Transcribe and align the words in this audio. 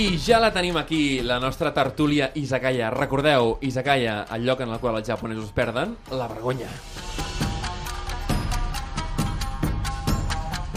I 0.00 0.16
ja 0.16 0.38
la 0.40 0.48
tenim 0.48 0.78
aquí, 0.80 1.20
la 1.20 1.36
nostra 1.38 1.74
tertúlia 1.76 2.30
Izakaya. 2.34 2.88
Recordeu, 2.88 3.58
Izakaya, 3.60 4.22
el 4.32 4.46
lloc 4.46 4.62
en 4.64 4.70
el 4.72 4.78
qual 4.80 4.96
els 4.96 5.10
japonesos 5.10 5.50
perden 5.52 5.92
la 6.16 6.28
vergonya. 6.30 6.70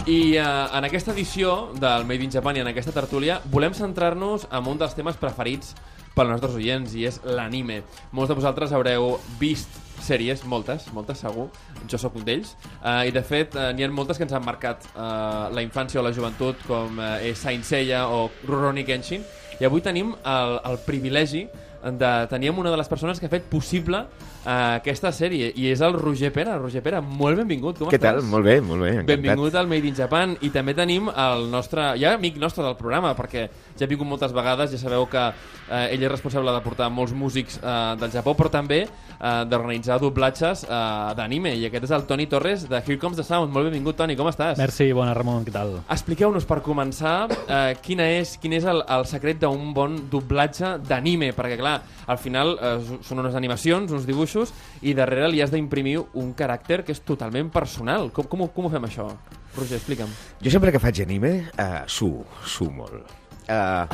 I 0.04 0.36
eh, 0.36 0.44
en 0.44 0.88
aquesta 0.90 1.14
edició 1.14 1.70
del 1.72 2.04
Made 2.04 2.28
in 2.28 2.34
Japan 2.36 2.58
i 2.58 2.64
en 2.66 2.68
aquesta 2.68 2.92
tertúlia 2.92 3.38
volem 3.48 3.72
centrar-nos 3.72 4.44
en 4.52 4.68
un 4.68 4.82
dels 4.82 4.92
temes 4.92 5.16
preferits 5.16 5.72
pels 6.12 6.34
nostres 6.34 6.60
oients 6.60 6.92
i 6.92 7.08
és 7.08 7.22
l'anime. 7.24 7.80
Molts 8.12 8.28
de 8.28 8.36
vosaltres 8.42 8.76
haureu 8.76 9.14
vist 9.40 9.83
sèries, 10.02 10.44
moltes, 10.48 10.88
moltes 10.92 11.22
segur, 11.22 11.48
jo 11.90 12.00
sóc 12.00 12.16
un 12.18 12.24
d'ells, 12.26 12.54
uh, 12.82 13.04
i 13.06 13.12
de 13.14 13.22
fet 13.22 13.54
uh, 13.54 13.70
n'hi 13.74 13.86
ha 13.86 13.90
moltes 13.92 14.18
que 14.18 14.26
ens 14.26 14.34
han 14.34 14.44
marcat 14.44 14.88
uh, 14.94 15.52
la 15.54 15.62
infància 15.62 16.00
o 16.00 16.04
la 16.04 16.12
joventut 16.16 16.60
com 16.66 16.98
uh, 16.98 17.16
és 17.22 17.38
Saint 17.38 17.62
Seiya 17.64 18.08
o 18.08 18.26
Rurouni 18.48 18.84
Kenshin, 18.88 19.24
i 19.60 19.68
avui 19.68 19.84
tenim 19.84 20.14
el, 20.24 20.58
el 20.66 20.80
privilegi 20.86 21.46
de 21.84 22.26
tenir 22.30 22.50
una 22.50 22.70
de 22.70 22.76
les 22.80 22.88
persones 22.88 23.20
que 23.20 23.26
ha 23.26 23.30
fet 23.32 23.44
possible 23.50 23.98
uh, 24.00 24.78
aquesta 24.78 25.10
sèrie 25.12 25.50
i 25.60 25.66
és 25.68 25.82
el 25.84 25.92
Roger 25.98 26.30
Pera. 26.32 26.56
Roger 26.58 26.80
Pera, 26.82 27.02
molt 27.04 27.36
benvingut, 27.36 27.76
com 27.78 27.90
Què 27.92 27.98
estàs? 28.00 28.22
tal? 28.22 28.30
Molt 28.30 28.46
bé, 28.48 28.56
molt 28.64 28.80
bé, 28.80 28.94
encantat. 28.94 29.10
Benvingut 29.12 29.58
al 29.60 29.68
Made 29.68 29.90
in 29.90 29.98
Japan 29.98 30.32
i 30.40 30.50
també 30.54 30.74
tenim 30.74 31.10
el 31.12 31.48
nostre, 31.52 31.92
ja 32.00 32.14
amic 32.16 32.40
nostre 32.40 32.64
del 32.64 32.78
programa 32.80 33.12
perquè 33.18 33.50
ja 33.78 33.86
ha 33.86 33.90
vingut 33.90 34.08
moltes 34.08 34.34
vegades, 34.34 34.72
ja 34.72 34.80
sabeu 34.80 35.06
que 35.10 35.22
eh, 35.68 35.94
ell 35.94 36.02
és 36.02 36.12
responsable 36.12 36.52
de 36.54 36.62
portar 36.64 36.90
molts 36.92 37.14
músics 37.16 37.58
eh, 37.60 37.74
del 38.00 38.12
Japó 38.14 38.34
però 38.38 38.50
també 38.52 38.84
eh, 38.84 39.44
d'organitzar 39.50 39.98
doblatges 40.02 40.64
eh, 40.66 41.14
d'anime 41.18 41.54
i 41.58 41.66
aquest 41.68 41.88
és 41.88 41.94
el 41.96 42.06
Toni 42.08 42.26
Torres 42.30 42.66
de 42.70 42.80
Here 42.80 42.98
Comes 43.00 43.18
the 43.18 43.26
Sound. 43.26 43.52
Molt 43.54 43.68
benvingut 43.70 43.98
Toni, 43.98 44.16
com 44.18 44.28
estàs? 44.30 44.58
Merci, 44.60 44.90
bona 44.96 45.14
Ramon, 45.16 45.44
què 45.46 45.54
tal? 45.54 45.78
Expliqueu-nos 45.92 46.46
per 46.48 46.60
començar 46.64 47.16
eh, 47.30 47.74
quina 47.84 48.06
és, 48.18 48.36
quin 48.42 48.56
és 48.58 48.68
el, 48.70 48.84
el 48.96 49.06
secret 49.10 49.40
d'un 49.42 49.72
bon 49.76 49.96
doblatge 50.10 50.76
d'anime, 50.84 51.32
perquè 51.36 51.58
clar, 51.60 51.78
al 52.10 52.20
final 52.20 52.56
eh, 52.58 52.76
són 53.06 53.24
unes 53.24 53.38
animacions, 53.38 53.92
uns 53.94 54.06
dibuixos, 54.08 54.54
i 54.82 54.94
darrere 54.96 55.30
li 55.32 55.42
has 55.44 55.54
d'imprimir 55.54 55.98
un 56.20 56.34
caràcter 56.36 56.82
que 56.84 56.94
és 56.94 57.02
totalment 57.06 57.50
personal. 57.54 58.10
Com, 58.14 58.28
com, 58.30 58.46
com 58.52 58.68
ho 58.68 58.72
fem 58.72 58.90
això? 58.90 59.08
Roger, 59.54 59.78
explica'm. 59.78 60.10
Jo 60.42 60.50
sempre 60.50 60.74
que 60.74 60.82
faig 60.82 61.04
anime, 61.04 61.36
uh, 61.54 61.84
suo, 61.86 62.24
suo 62.42 62.72
molt. 62.74 63.23
Uh, 63.44 63.84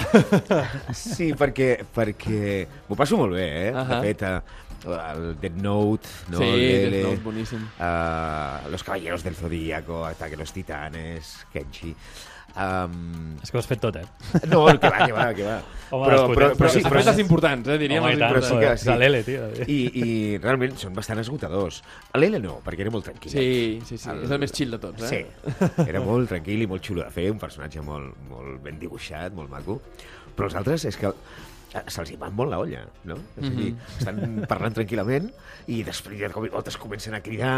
sí, 0.95 1.33
perquè, 1.35 1.81
perquè 1.95 2.67
m'ho 2.89 2.97
passo 2.99 3.19
molt 3.19 3.35
bé, 3.35 3.47
eh? 3.67 3.71
Ahà. 3.75 3.99
De 3.99 4.13
fet, 4.13 4.23
uh, 4.23 4.95
el 5.11 5.25
Dead 5.43 5.57
Note, 5.61 6.09
no? 6.31 6.39
sí, 6.39 6.51
Death 6.87 7.03
Note, 7.09 7.23
boníssim. 7.25 7.65
uh, 7.79 8.71
Los 8.71 8.85
Caballeros 8.87 9.25
del 9.25 9.35
Zodíaco, 9.35 10.05
Ataque 10.07 10.37
los 10.37 10.53
Titanes, 10.53 11.47
Kenshi... 11.53 11.95
Um, 12.51 13.37
És 13.43 13.51
que 13.53 13.57
ho 13.57 13.61
has 13.61 13.67
fet 13.71 13.79
tot, 13.81 13.95
eh? 13.97 14.03
no, 14.51 14.65
que 14.67 14.89
va, 14.91 15.05
que 15.07 15.13
va, 15.15 15.27
que 15.35 15.45
va. 15.47 15.59
Home, 15.91 16.07
però, 16.07 16.19
però, 16.31 16.49
potents, 16.51 16.59
però, 16.59 16.69
sí, 16.71 16.81
però, 16.87 17.01
les 17.07 17.19
importants, 17.23 17.69
eh, 17.71 17.77
diríem. 17.79 18.03
Home, 18.05 18.17
tant, 18.19 18.33
però 18.35 18.43
sí 18.47 18.57
que 18.61 18.73
és 18.77 18.85
a 18.91 18.95
l'L, 18.99 19.17
tio. 19.27 19.47
I, 19.67 19.79
I 20.03 20.09
realment 20.43 20.75
són 20.79 20.95
bastant 20.95 21.19
esgotadors. 21.23 21.81
A 22.15 22.19
l'L 22.21 22.37
no, 22.43 22.57
perquè 22.67 22.85
era 22.87 22.93
molt 22.95 23.07
tranquil. 23.09 23.33
Sí, 23.33 23.47
sí, 23.89 23.99
sí. 23.99 24.11
El- 24.11 24.25
És 24.27 24.35
el 24.35 24.43
més 24.43 24.55
chill 24.55 24.71
de 24.75 24.79
tots, 24.83 25.03
eh? 25.09 25.23
Sí, 25.47 25.71
era 25.87 26.03
molt 26.05 26.31
tranquil 26.31 26.63
i 26.63 26.69
molt 26.71 26.85
xulo 26.87 27.03
de 27.03 27.11
fer, 27.15 27.29
un 27.35 27.39
personatge 27.43 27.83
molt, 27.87 28.15
molt 28.31 28.61
ben 28.67 28.79
dibuixat, 28.83 29.35
molt 29.35 29.51
maco. 29.51 29.81
Però 30.37 30.47
els 30.51 30.59
altres 30.61 30.85
és 30.91 30.99
que 31.01 31.11
eh, 31.11 31.83
se'ls 31.87 32.11
hi 32.15 32.19
va 32.21 32.31
molt 32.35 32.51
la 32.55 32.61
olla, 32.63 32.85
no? 33.11 33.17
És 33.41 33.49
a 33.49 33.55
dir, 33.57 33.73
estan 33.99 34.23
parlant 34.51 34.75
tranquil·lament 34.79 35.27
i 35.71 35.83
després 35.87 36.19
de 36.23 36.31
cop 36.35 36.47
i 36.47 36.55
volta 36.55 36.71
es 36.71 36.79
comencen 36.79 37.15
a 37.19 37.23
cridar. 37.25 37.57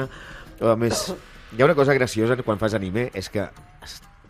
A 0.63 0.77
més, 0.81 1.09
hi 1.53 1.61
ha 1.61 1.69
una 1.69 1.77
cosa 1.77 1.93
graciosa 1.97 2.37
quan 2.45 2.61
fas 2.61 2.77
anime, 2.81 3.11
és 3.13 3.29
que 3.33 3.45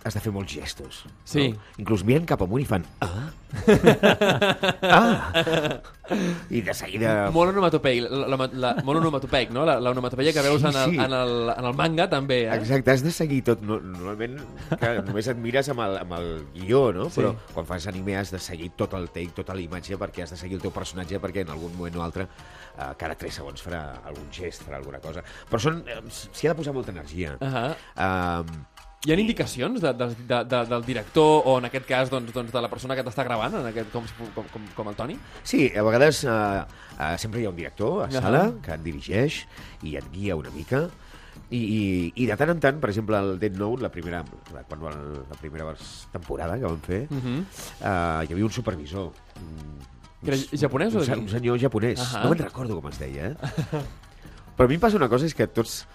has, 0.05 0.15
de 0.15 0.21
fer 0.21 0.33
molts 0.35 0.53
gestos. 0.53 1.05
Sí. 1.25 1.51
No? 1.53 1.63
Inclús 1.83 2.05
miren 2.07 2.27
cap 2.29 2.43
amunt 2.45 2.63
i 2.63 2.69
fan 2.69 2.87
ah, 3.05 3.31
ah. 4.83 5.33
I 6.51 6.61
de 6.65 6.75
seguida... 6.75 7.31
Molt 7.33 7.53
onomatopeic, 7.53 8.03
la, 8.11 8.27
la, 8.29 8.49
la, 8.65 8.71
molt 8.85 9.01
onomatopeic, 9.01 9.53
no? 9.55 9.65
La, 9.69 9.79
la 9.81 9.93
onomatopeia 9.95 10.33
que 10.35 10.45
veus 10.45 10.61
Sí, 10.63 10.69
en, 10.69 10.77
el, 10.77 10.91
sí. 10.91 10.99
en, 11.01 11.15
el, 11.17 11.53
en 11.55 11.69
el 11.69 11.77
manga 11.79 12.09
també, 12.11 12.43
eh? 12.47 12.57
Exacte, 12.57 12.93
has 12.93 13.05
de 13.05 13.13
seguir 13.15 13.43
tot. 13.47 13.63
No, 13.67 13.79
normalment, 13.83 14.39
clar, 14.75 14.95
només 15.07 15.29
et 15.33 15.41
mires 15.41 15.71
amb 15.73 15.85
el, 15.87 15.97
amb 16.03 16.17
el 16.19 16.29
guió, 16.57 16.83
no? 16.97 17.09
Sí. 17.09 17.21
Però 17.21 17.33
quan 17.55 17.69
fas 17.69 17.87
anime 17.93 18.19
has 18.21 18.33
de 18.35 18.41
seguir 18.43 18.73
tot 18.79 18.97
el 18.99 19.09
take, 19.15 19.35
tota 19.39 19.57
la 19.57 19.65
imatge, 19.65 19.99
perquè 20.01 20.27
has 20.27 20.35
de 20.35 20.41
seguir 20.41 20.59
el 20.59 20.65
teu 20.65 20.75
personatge, 20.75 21.21
perquè 21.23 21.47
en 21.47 21.55
algun 21.55 21.75
moment 21.79 22.01
o 22.01 22.05
altre, 22.05 22.29
eh, 22.75 22.91
cada 23.01 23.17
3 23.19 23.41
segons 23.41 23.65
farà 23.65 23.83
algun 24.03 24.29
gest, 24.35 24.67
farà 24.67 24.81
alguna 24.83 25.01
cosa. 25.05 25.25
Però 25.51 25.63
són, 25.63 25.83
eh, 25.87 26.03
s'hi 26.11 26.49
ha 26.49 26.53
de 26.53 26.61
posar 26.61 26.77
molta 26.77 26.93
energia. 26.95 27.37
Uh 27.41 27.49
-huh. 27.49 27.73
Um, 27.97 28.67
Hi 29.03 29.11
ha 29.11 29.17
indicacions 29.19 29.81
de, 29.83 29.91
de, 29.99 30.07
de, 30.31 30.37
de, 30.47 30.59
del 30.71 30.85
director 30.87 31.43
o 31.51 31.57
en 31.59 31.65
aquest 31.67 31.87
cas 31.89 32.11
doncs, 32.11 32.31
doncs, 32.33 32.53
de 32.55 32.61
la 32.63 32.69
persona 32.71 32.95
que 32.95 33.03
t'està 33.03 33.25
gravant, 33.27 33.57
en 33.59 33.65
aquest, 33.73 33.89
com, 33.91 34.05
com, 34.37 34.45
com, 34.53 34.67
com 34.77 34.91
el 34.93 34.95
Toni? 34.95 35.17
sí, 35.43 35.65
a 35.75 35.83
vegades 35.83 36.21
uh, 36.23 36.63
uh, 36.95 37.17
sempre 37.19 37.41
hi 37.43 37.47
ha 37.49 37.51
un 37.51 37.57
director 37.59 38.05
a 38.05 38.11
sala 38.15 38.43
que 38.63 38.77
et 38.77 38.85
dirigeix 38.85 39.41
i 39.83 39.97
et 39.99 40.07
guia 40.15 40.37
una 40.39 40.53
mica 40.55 40.85
i, 41.51 41.59
i, 41.59 41.81
i 42.15 42.27
de 42.31 42.37
tant 42.39 42.53
en 42.55 42.61
tant, 42.63 42.79
per 42.79 42.93
exemple, 42.93 43.19
el 43.19 43.41
Dead 43.43 43.59
Note, 43.59 43.83
la 43.83 43.91
primera, 43.91 44.21
la, 44.55 44.63
quan, 44.71 44.85
la, 44.87 44.93
la 45.33 45.39
primera 45.41 45.75
temporada 46.13 46.55
que 46.61 46.69
vam 46.71 46.79
fer, 46.87 47.01
Uh 47.11 47.19
-huh. 47.19 47.41
uh, 47.43 48.23
hi 48.23 48.33
havia 48.33 48.45
un 48.45 48.53
supervisor. 48.53 49.11
un- 49.43 49.83
Que 50.23 50.31
era 50.31 50.39
japonès 50.61 50.95
un, 50.95 51.05
se- 51.05 51.17
un 51.19 51.29
senyor 51.29 51.59
japonès. 51.59 51.99
Ahà. 51.99 52.23
No 52.23 52.31
me'n 52.31 52.39
recordo 52.39 52.81
com 52.81 52.89
es 52.89 52.99
deia, 53.01 53.27
eh? 53.33 53.37
Però 54.57 54.67
a 54.67 54.69
mi 54.69 54.75
em 54.75 54.81
passa 54.81 54.97
una 54.97 55.09
cosa, 55.09 55.27
és 55.27 55.35
que 55.35 55.47
tots, 55.49 55.87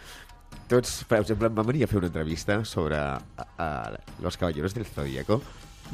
tots 0.72 1.00
per 1.10 1.22
exemple, 1.22 1.50
em 1.50 1.56
van 1.58 1.68
venir 1.68 1.86
a 1.86 1.92
fer 1.92 2.02
una 2.02 2.12
entrevista 2.12 2.60
sobre 2.66 3.00
a, 3.00 3.20
a 3.58 3.70
Los 4.24 4.38
Caballeros 4.38 4.76
del 4.76 4.86
Zodíaco 4.86 5.42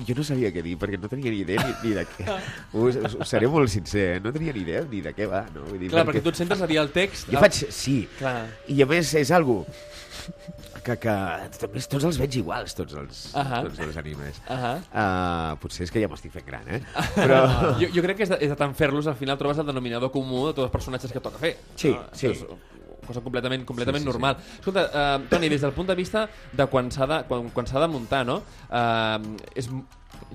i 0.02 0.08
jo 0.08 0.16
no 0.18 0.24
sabia 0.26 0.50
què 0.54 0.64
dir, 0.66 0.74
perquè 0.82 0.98
no 0.98 1.10
tenia 1.12 1.30
ni 1.30 1.44
idea 1.44 1.62
ni, 1.62 1.74
ni 1.84 1.92
de 1.94 2.04
què. 2.10 2.26
Us, 2.82 2.98
us, 2.98 3.16
us 3.22 3.30
seré 3.30 3.50
molt 3.52 3.70
sincer, 3.70 4.06
eh? 4.16 4.22
no 4.24 4.34
tenia 4.34 4.56
ni 4.56 4.64
idea 4.66 4.82
ni 4.90 5.04
de 5.06 5.14
què 5.14 5.28
va. 5.30 5.44
No? 5.54 5.68
Vull 5.70 5.84
dir, 5.84 5.92
Clar, 5.94 6.06
perquè 6.10 6.24
tu 6.26 6.34
et 6.34 6.40
centres 6.40 6.64
a 6.66 6.70
dir 6.70 6.80
el 6.82 6.90
text... 6.96 7.30
Jo 7.30 7.44
faig... 7.44 7.60
Sí, 7.70 8.00
Clar. 8.18 8.40
i 8.74 8.82
a 8.82 8.90
més 8.90 9.14
és 9.22 9.32
algo 9.36 9.60
que, 10.84 10.98
que 10.98 11.14
també 11.62 11.86
tots 11.94 12.10
els 12.10 12.20
veig 12.20 12.40
iguals, 12.42 12.76
tots 12.78 12.98
els, 13.00 13.24
Ahà. 13.40 13.62
tots 13.68 13.86
els 13.86 14.02
animes. 14.02 14.42
Ahà. 14.52 14.74
Uh, 14.90 15.62
potser 15.62 15.86
és 15.88 15.94
que 15.94 16.02
ja 16.04 16.10
m'estic 16.12 16.34
fent 16.34 16.48
gran, 16.50 16.68
eh? 16.74 16.82
Però... 17.22 17.40
Jo, 17.82 17.92
jo 17.94 18.06
crec 18.06 18.22
que 18.22 18.28
és 18.28 18.34
de, 18.34 18.42
és 18.48 18.54
de 18.54 18.60
tant 18.60 18.74
fer-los, 18.78 19.10
al 19.12 19.20
final 19.20 19.40
trobes 19.40 19.62
el 19.62 19.70
denominador 19.70 20.12
comú 20.16 20.48
de 20.50 20.58
tots 20.58 20.68
els 20.68 20.76
personatges 20.76 21.14
que 21.14 21.24
toca 21.24 21.42
fer. 21.42 21.56
Sí, 21.76 21.94
no? 21.94 22.08
sí. 22.18 22.34
És 22.34 22.46
cosa 23.08 23.22
completament, 23.22 23.66
completament 23.66 24.04
Sí, 24.04 24.08
sí, 24.08 24.12
sí. 24.12 24.14
normal. 24.14 24.38
Escolta, 24.60 24.86
uh, 24.92 25.28
Toni, 25.30 25.50
des 25.50 25.62
del 25.62 25.74
punt 25.76 25.90
de 25.90 25.96
vista 25.96 26.28
de 26.52 26.68
quan 26.68 26.92
s'ha 26.92 27.08
de, 27.10 27.20
quan, 27.30 27.50
quan 27.56 27.66
de 27.66 27.88
muntar, 27.88 28.26
no? 28.26 28.42
Uh, 28.70 29.36
és, 29.56 29.70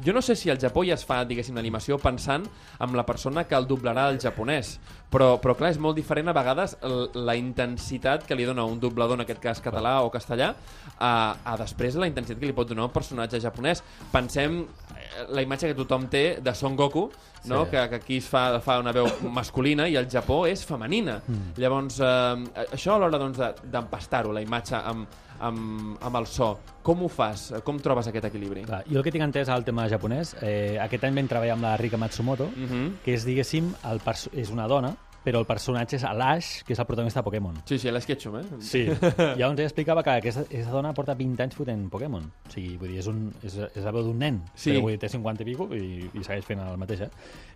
jo 0.05 0.13
no 0.13 0.23
sé 0.23 0.37
si 0.37 0.51
al 0.51 0.59
Japó 0.63 0.85
ja 0.87 0.95
es 0.95 1.05
fa, 1.05 1.25
diguéssim, 1.27 1.57
l'animació 1.59 1.99
pensant 1.99 2.45
en 2.81 2.97
la 2.97 3.05
persona 3.07 3.45
que 3.49 3.57
el 3.59 3.67
doblarà 3.67 4.07
al 4.09 4.19
japonès, 4.23 4.77
però, 5.11 5.39
però 5.43 5.57
clar, 5.59 5.71
és 5.73 5.79
molt 5.83 5.97
diferent 5.97 6.29
a 6.29 6.35
vegades 6.37 6.77
la 7.15 7.35
intensitat 7.37 8.27
que 8.29 8.37
li 8.39 8.45
dona 8.47 8.65
un 8.69 8.79
doblador, 8.81 9.19
en 9.19 9.25
aquest 9.25 9.41
cas 9.43 9.61
català 9.65 9.97
o 10.05 10.11
castellà, 10.15 10.53
a, 10.99 11.13
a 11.45 11.57
després 11.59 11.97
la 11.99 12.07
intensitat 12.11 12.39
que 12.41 12.47
li 12.51 12.55
pot 12.57 12.69
donar 12.69 12.87
un 12.89 12.95
personatge 12.95 13.41
japonès. 13.43 13.83
Pensem 14.13 14.61
eh, 14.63 15.25
la 15.35 15.43
imatge 15.43 15.73
que 15.73 15.79
tothom 15.79 16.07
té 16.13 16.25
de 16.45 16.55
Son 16.55 16.77
Goku, 16.77 17.09
no? 17.47 17.65
Sí. 17.65 17.71
que, 17.71 17.89
que 17.89 17.95
aquí 18.03 18.17
es 18.19 18.27
fa, 18.29 18.61
fa 18.61 18.79
una 18.83 18.93
veu 18.93 19.07
masculina 19.35 19.87
i 19.89 19.97
al 19.97 20.09
Japó 20.11 20.45
és 20.51 20.65
femenina. 20.67 21.21
Mm. 21.27 21.55
Llavors, 21.63 22.01
eh, 22.01 22.67
això 22.75 22.95
a 22.95 22.99
l'hora 23.03 23.19
doncs, 23.19 23.39
de- 23.39 23.71
d'empastar-ho, 23.73 24.33
la 24.35 24.43
imatge 24.45 24.77
amb, 24.79 25.07
amb, 25.41 25.97
amb 26.03 26.17
el 26.17 26.27
so, 26.27 26.59
com 26.83 27.03
ho 27.03 27.09
fas? 27.09 27.53
Com 27.65 27.79
trobes 27.83 28.09
aquest 28.11 28.25
equilibri? 28.31 28.63
Clar, 28.69 28.85
jo 28.89 28.99
el 28.99 29.05
que 29.05 29.13
tinc 29.15 29.25
entès 29.25 29.49
al 29.49 29.65
tema 29.65 29.89
japonès, 29.89 30.37
eh, 30.43 30.79
aquest 30.83 31.05
any 31.05 31.15
vam 31.15 31.29
treballar 31.29 31.55
amb 31.59 31.63
la 31.63 31.77
Rika 31.77 31.97
Matsumoto, 31.97 32.49
Mm 32.55 32.67
-hmm. 32.67 32.93
que 33.05 33.15
és, 33.15 33.25
diguéssim, 33.25 33.75
el 33.85 34.01
és 34.33 34.51
una 34.51 34.67
dona, 34.67 34.97
però 35.25 35.41
el 35.43 35.47
personatge 35.47 35.97
és 35.97 36.03
l'Ash, 36.03 36.63
que 36.65 36.73
és 36.73 36.79
el 36.79 36.87
protagonista 36.87 37.21
de 37.21 37.25
Pokémon. 37.25 37.55
Sí, 37.69 37.79
sí, 37.79 37.91
l'Sketchum, 37.91 38.39
eh? 38.39 38.45
Sí. 38.61 38.85
Llavors 39.39 39.59
ella 39.59 39.67
explicava 39.69 40.03
que 40.03 40.11
aquesta, 40.11 40.41
aquesta 40.47 40.71
dona 40.73 40.95
porta 40.95 41.15
20 41.19 41.43
anys 41.43 41.57
fotent 41.59 41.89
Pokémon. 41.91 42.23
O 42.23 42.51
sigui, 42.51 42.77
vull 42.81 42.89
dir, 42.95 42.99
és, 43.03 43.07
un, 43.11 43.33
és, 43.43 43.59
és 43.75 43.85
la 43.85 43.91
veu 43.91 44.03
d'un 44.03 44.19
nen, 44.19 44.41
Sí. 44.55 44.71
però 44.71 44.81
vull 44.81 44.93
dir, 44.93 44.99
té 45.01 45.09
50 45.09 45.43
i 45.43 45.45
pico 45.45 45.69
i, 45.75 46.11
i 46.15 46.25
segueix 46.25 46.47
fent 46.49 46.61
el 46.65 46.79
mateix, 46.81 47.01
eh? 47.01 47.11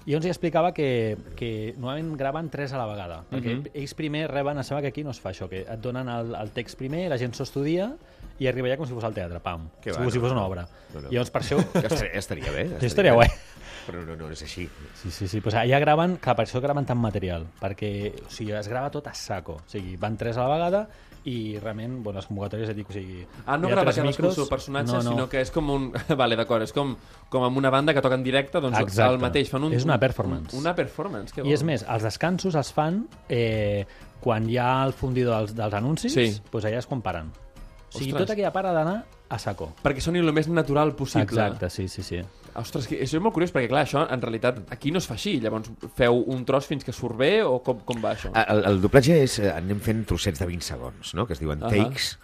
I 0.05 0.11
llavors 0.11 0.25
ella 0.27 0.33
explicava 0.35 0.73
que, 0.75 1.17
que 1.37 1.75
normalment 1.79 2.17
graven 2.19 2.49
tres 2.51 2.73
a 2.73 2.79
la 2.79 2.87
vegada, 2.87 3.21
perquè 3.31 3.53
Mhm. 3.57 3.69
ells 3.75 3.95
primer 3.95 4.25
reben, 4.31 4.57
em 4.59 4.65
sembla 4.65 4.83
que 4.83 4.89
aquí 4.89 5.05
no 5.05 5.11
es 5.11 5.21
fa 5.21 5.31
això, 5.31 5.49
que 5.49 5.61
et 5.63 5.81
donen 5.81 6.09
el, 6.09 6.35
el 6.35 6.51
text 6.51 6.77
primer, 6.79 7.09
la 7.09 7.19
gent 7.19 7.35
s'ho 7.35 7.45
estudia 7.45 7.93
i 8.41 8.49
arriba 8.49 8.69
ja 8.69 8.77
com 8.77 8.87
si 8.87 8.95
fos 8.95 9.05
al 9.05 9.15
teatre, 9.15 9.39
pam. 9.41 9.69
Que 9.81 9.93
va, 9.93 9.99
com 10.03 10.11
si 10.11 10.19
no, 10.19 10.25
fos 10.25 10.33
una 10.33 10.43
obra. 10.47 10.67
No, 10.95 11.01
no. 11.03 11.09
I 11.09 11.15
llavors 11.15 11.31
per 11.31 11.43
això... 11.43 11.59
Ja 11.75 11.87
estaria, 11.87 12.13
ja 12.13 12.19
estaria 12.19 12.51
bé. 12.53 12.69
Ja 12.75 12.81
Sí, 12.81 12.87
estaria 12.87 13.13
guai. 13.15 13.29
Però 13.87 13.99
no, 14.05 14.15
no, 14.17 14.27
no 14.27 14.33
és 14.33 14.43
així. 14.43 14.69
Sí, 14.95 15.11
sí, 15.11 15.27
sí. 15.29 15.41
Pues 15.41 15.55
allà 15.59 15.79
graven, 15.83 16.17
clar, 16.23 16.37
per 16.39 16.47
això 16.47 16.61
graven 16.63 16.85
tant 16.87 16.99
material, 16.99 17.47
perquè 17.61 18.13
o 18.27 18.31
sigui, 18.31 18.53
es 18.59 18.69
grava 18.69 18.91
tot 18.91 19.07
a 19.11 19.15
saco. 19.15 19.61
O 19.63 19.69
sigui, 19.71 19.97
van 19.97 20.17
tres 20.17 20.37
a 20.39 20.47
la 20.47 20.55
vegada 20.55 20.85
i 21.25 21.57
realment, 21.59 22.01
bueno, 22.03 22.19
les 22.19 22.27
convocatòries 22.27 22.69
et 22.71 22.77
dic, 22.77 22.89
o 22.91 22.93
sigui... 22.93 23.25
Ah, 23.47 23.57
no 23.57 23.69
hi 23.69 23.73
grava 23.73 23.91
el 23.95 24.07
micros. 24.09 24.35
seu 24.35 24.49
personatge, 24.49 24.91
No, 24.93 25.03
no. 25.03 25.11
sinó 25.11 25.29
que 25.29 25.41
és 25.41 25.51
com 25.55 25.69
un... 25.71 25.93
vale, 26.19 26.35
d'acord, 26.39 26.63
és 26.63 26.73
com, 26.75 26.97
com 27.31 27.45
amb 27.47 27.57
una 27.59 27.71
banda 27.71 27.95
que 27.95 28.01
toca 28.03 28.15
en 28.19 28.25
directe, 28.25 28.61
doncs 28.61 28.79
Exacte. 28.81 29.13
el 29.15 29.21
mateix. 29.23 29.49
Fan 29.51 29.63
un, 29.65 29.73
És 29.73 29.85
una 29.85 29.92
un- 29.94 30.00
performance. 30.00 30.56
una 30.56 30.75
performance, 30.75 31.33
que 31.35 31.43
bo. 31.43 31.49
I 31.49 31.53
és 31.55 31.62
més, 31.62 31.85
els 31.89 32.03
descansos 32.03 32.55
es 32.55 32.73
fan 32.73 33.06
eh, 33.29 33.85
quan 34.21 34.49
hi 34.49 34.56
ha 34.59 34.85
el 34.85 34.93
fundidor 34.93 35.39
dels, 35.39 35.55
dels 35.56 35.75
anuncis, 35.75 36.12
Sí. 36.12 36.41
doncs 36.50 36.65
allà 36.65 36.79
és 36.79 36.87
quan 36.87 37.03
paren. 37.03 37.31
O 37.93 37.99
sigui, 37.99 38.12
Ostres. 38.12 38.23
tota 38.27 38.33
aquella 38.33 38.53
part 38.53 38.69
ha 38.69 38.73
d'anar 38.73 39.05
a 39.29 39.39
saco. 39.39 39.75
Perquè 39.83 40.00
soni 40.00 40.19
el 40.21 40.33
més 40.33 40.49
natural 40.49 40.94
possible. 40.97 41.25
Exacte, 41.25 41.69
sí, 41.71 41.89
sí, 41.89 42.03
sí. 42.03 42.21
Ostres, 42.55 42.87
que 42.87 42.99
això 43.03 43.17
és 43.17 43.23
molt 43.23 43.33
curiós, 43.35 43.53
perquè 43.53 43.69
clar, 43.69 43.87
això 43.87 44.06
en 44.12 44.21
realitat 44.21 44.59
aquí 44.73 44.91
no 44.93 44.99
es 44.99 45.06
fa 45.06 45.15
així. 45.15 45.39
Llavors 45.41 45.71
feu 45.97 46.23
un 46.27 46.44
tros 46.44 46.67
fins 46.67 46.85
que 46.85 46.93
surt 46.93 47.17
bé 47.17 47.43
o 47.43 47.62
com, 47.62 47.81
com 47.81 48.00
va 48.03 48.12
això? 48.15 48.31
El, 48.35 48.65
el 48.65 48.81
doblatge 48.81 49.23
és... 49.23 49.39
eh, 49.41 49.50
Anem 49.53 49.81
fent 49.81 50.05
trossets 50.06 50.39
de 50.41 50.47
20 50.47 50.62
segons, 50.62 51.15
no? 51.15 51.27
que 51.27 51.33
es 51.35 51.41
diuen 51.41 51.62
Ahà. 51.62 51.71
takes, 51.71 52.19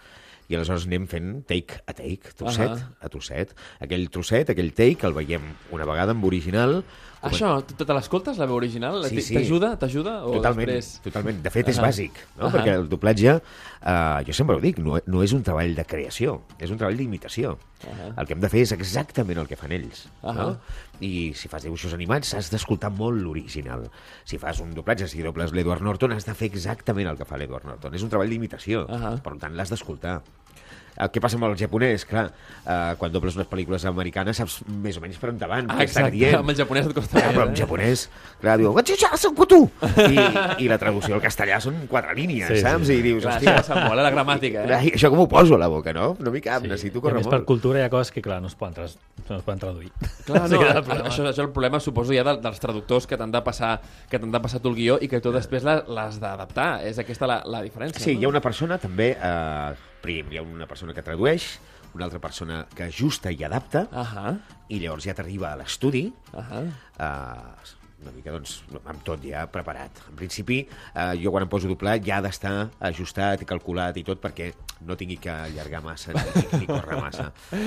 i 0.49 0.55
aleshores 0.55 0.85
anem 0.87 1.07
fent 1.07 1.45
take 1.49 1.81
a 1.85 1.93
take, 1.93 2.33
trosset 2.37 2.69
Ahà. 2.71 2.89
a 3.01 3.09
trosset. 3.09 3.55
Aquell 3.79 4.07
trosset, 4.09 4.49
aquell 4.49 4.71
take, 4.73 5.05
el 5.05 5.13
veiem 5.13 5.41
una 5.71 5.85
vegada 5.85 6.11
en 6.13 6.23
original. 6.23 6.83
Això, 7.21 7.49
te 7.67 7.75
te 7.83 7.93
l'escoltes, 7.95 8.37
la 8.39 8.45
veu 8.47 8.55
original? 8.55 9.01
Sí, 9.09 9.19
sí. 9.21 9.35
T'ajuda? 9.35 9.73
T'ajuda? 9.79 10.13
O 10.23 10.37
Totalment, 10.37 10.69
després... 10.71 11.01
totalment. 11.03 11.41
De 11.43 11.51
fet, 11.51 11.67
és 11.67 11.79
Ahà. 11.79 11.89
bàsic, 11.89 12.21
no? 12.37 12.45
Ahà. 12.47 12.51
perquè 12.53 12.75
el 12.79 12.87
doblatge, 12.87 13.33
eh, 13.39 14.19
jo 14.27 14.35
sempre 14.37 14.55
ho 14.55 14.61
dic, 14.63 14.79
no, 14.79 14.95
no 15.05 15.23
és 15.25 15.33
un 15.35 15.43
treball 15.43 15.75
de 15.75 15.83
creació, 15.83 16.37
és 16.57 16.71
un 16.71 16.79
treball 16.79 16.95
d'imitació. 16.95 17.57
Ahà. 17.83 18.13
El 18.15 18.27
que 18.29 18.37
hem 18.37 18.39
de 18.43 18.49
fer 18.51 18.63
és 18.63 18.71
exactament 18.75 19.41
el 19.43 19.47
que 19.51 19.59
fan 19.59 19.75
ells. 19.75 20.05
Ahà. 20.23 20.37
No? 20.37 20.57
I 21.03 21.31
si 21.35 21.47
fas 21.51 21.63
dibuixos 21.67 21.93
animats 21.95 22.33
has 22.35 22.49
d'escoltar 22.51 22.89
molt 22.95 23.19
l'original. 23.19 23.89
Si 24.27 24.39
fas 24.39 24.59
un 24.63 24.71
doblatge, 24.75 25.07
si 25.11 25.23
dobles 25.23 25.51
l'Edward 25.55 25.83
Norton, 25.83 26.15
has 26.15 26.25
de 26.27 26.35
fer 26.35 26.47
exactament 26.51 27.07
el 27.11 27.19
que 27.19 27.27
fa 27.27 27.39
l'Edward 27.39 27.67
Norton. 27.67 27.95
És 27.95 28.03
un 28.03 28.11
treball 28.11 28.31
d'imitació, 28.31 28.85
Ahà. 28.87 29.17
per 29.23 29.35
tant 29.39 29.55
l'has 29.59 29.71
d'escoltar. 29.71 30.21
El 30.99 31.09
que 31.15 31.21
passa 31.23 31.37
amb 31.39 31.45
el 31.47 31.53
japonès, 31.55 32.03
clar, 32.05 32.25
eh, 32.67 32.95
quan 32.99 33.11
dobles 33.13 33.35
unes 33.37 33.47
pel·lícules 33.47 33.85
americanes 33.87 34.35
saps 34.41 34.57
més 34.67 34.97
o 34.99 35.01
menys 35.01 35.15
per 35.21 35.29
on 35.31 35.37
van, 35.39 35.69
Ah, 35.71 35.81
exacte, 35.85 36.11
dient. 36.11 36.35
amb 36.41 36.49
el 36.51 36.57
japonès 36.57 36.85
et 36.89 36.93
costa 36.97 37.15
Clar, 37.15 37.27
més, 37.29 37.35
però 37.37 37.45
en 37.47 37.53
eh? 37.53 37.59
japonès, 37.61 38.09
clar, 38.41 38.57
diu! 38.59 38.73
I, 40.09 40.65
I 40.65 40.67
la 40.67 40.77
traducció 40.77 41.15
al 41.15 41.21
castellà 41.23 41.61
són 41.63 41.85
quatre 41.87 42.13
línies, 42.17 42.47
Sí, 42.49 42.55
sí, 42.59 42.61
saps? 42.65 42.87
sí. 42.87 42.97
I 42.99 43.01
dius, 43.05 43.23
Clar, 43.23 43.37
hòstia, 43.37 43.53
això 43.53 43.63
passa 43.63 43.75
molt, 43.87 43.99
eh, 43.99 44.03
la 44.03 44.11
gramàtica, 44.11 44.65
eh? 44.65 44.75
Ai, 44.75 44.91
això 44.99 45.09
com 45.13 45.19
ho 45.23 45.27
poso 45.31 45.55
a 45.55 45.61
la 45.63 45.67
boca, 45.71 45.93
no? 45.95 46.17
No 46.19 46.31
m'hi 46.35 46.41
cap, 46.43 46.63
necessito 46.67 46.97
I 46.97 46.99
a 46.99 47.01
córrer 47.07 47.17
més, 47.23 47.27
per 47.31 47.39
molt. 47.39 47.47
cultura 47.47 47.79
hi 47.79 47.83
ha 47.87 47.89
coses 47.89 48.11
que, 48.11 48.21
clar, 48.21 48.41
no 48.41 48.47
es 48.51 48.55
poden, 48.55 48.73
tras... 48.75 48.97
no 49.29 49.37
es 49.37 49.43
poden 49.43 49.59
traduir. 49.59 49.91
Clar, 50.25 50.47
Sí 50.49 50.55
no, 50.55 50.61
a- 50.67 50.81
problema. 50.83 51.07
això, 51.07 51.23
això 51.23 51.29
és 51.31 51.39
el 51.39 51.49
problema, 51.55 51.79
suposo, 51.79 52.11
ja 52.13 52.23
de, 52.27 52.35
dels 52.43 52.59
traductors 52.59 53.07
que 53.07 53.15
t'han 53.15 53.31
de 53.31 53.41
passar 53.41 53.79
que 54.09 54.19
t'han 54.19 54.31
de 54.35 54.39
passar 54.43 54.59
tu 54.59 54.67
el 54.69 54.75
guió 54.75 54.97
i 54.99 55.07
que 55.07 55.21
tu 55.23 55.31
després 55.31 55.63
l'has 55.63 56.19
d'adaptar. 56.19 56.81
És 56.83 56.99
aquesta 56.99 57.25
la, 57.25 57.39
la 57.45 57.61
diferència. 57.63 58.03
Sí, 58.03 58.15
no? 58.15 58.19
hi 58.19 58.25
ha 58.25 58.29
una 58.35 58.41
persona 58.43 58.77
també, 58.77 59.15
eh, 59.15 59.73
prim, 60.01 60.31
hi 60.31 60.37
ha 60.37 60.43
una 60.45 60.67
persona 60.67 60.93
que 60.93 61.03
tradueix, 61.05 61.59
una 61.93 62.05
altra 62.05 62.19
persona 62.21 62.65
que 62.75 62.83
ajusta 62.89 63.31
i 63.33 63.43
adapta, 63.43 63.87
Ahà, 63.91 64.37
i 64.69 64.79
llavors 64.79 65.03
ja 65.09 65.13
t'arriba 65.17 65.51
a 65.53 65.57
l'estudi, 65.57 66.07
ahà. 66.33 66.63
eh, 66.99 67.75
una 67.99 68.11
mica, 68.15 68.31
doncs, 68.31 68.61
amb 68.87 69.01
tot 69.03 69.19
ja 69.27 69.41
preparat. 69.51 69.91
En 70.07 70.15
principi, 70.15 70.61
eh, 70.95 71.13
jo 71.19 71.31
quan 71.33 71.43
em 71.43 71.49
poso 71.51 71.67
a 71.67 71.69
doblar 71.73 71.97
ja 71.99 72.17
ha 72.17 72.21
d'estar 72.23 72.69
ajustat 72.79 73.41
i 73.41 73.45
calculat 73.49 73.97
i 73.99 74.05
tot 74.07 74.21
perquè 74.23 74.53
no 74.87 74.95
tingui 74.95 75.17
que 75.19 75.27
allargar 75.29 75.81
massa 75.83 76.13
ni, 76.15 76.59
ni 76.61 76.65
córrer 76.69 77.01
massa. 77.01 77.31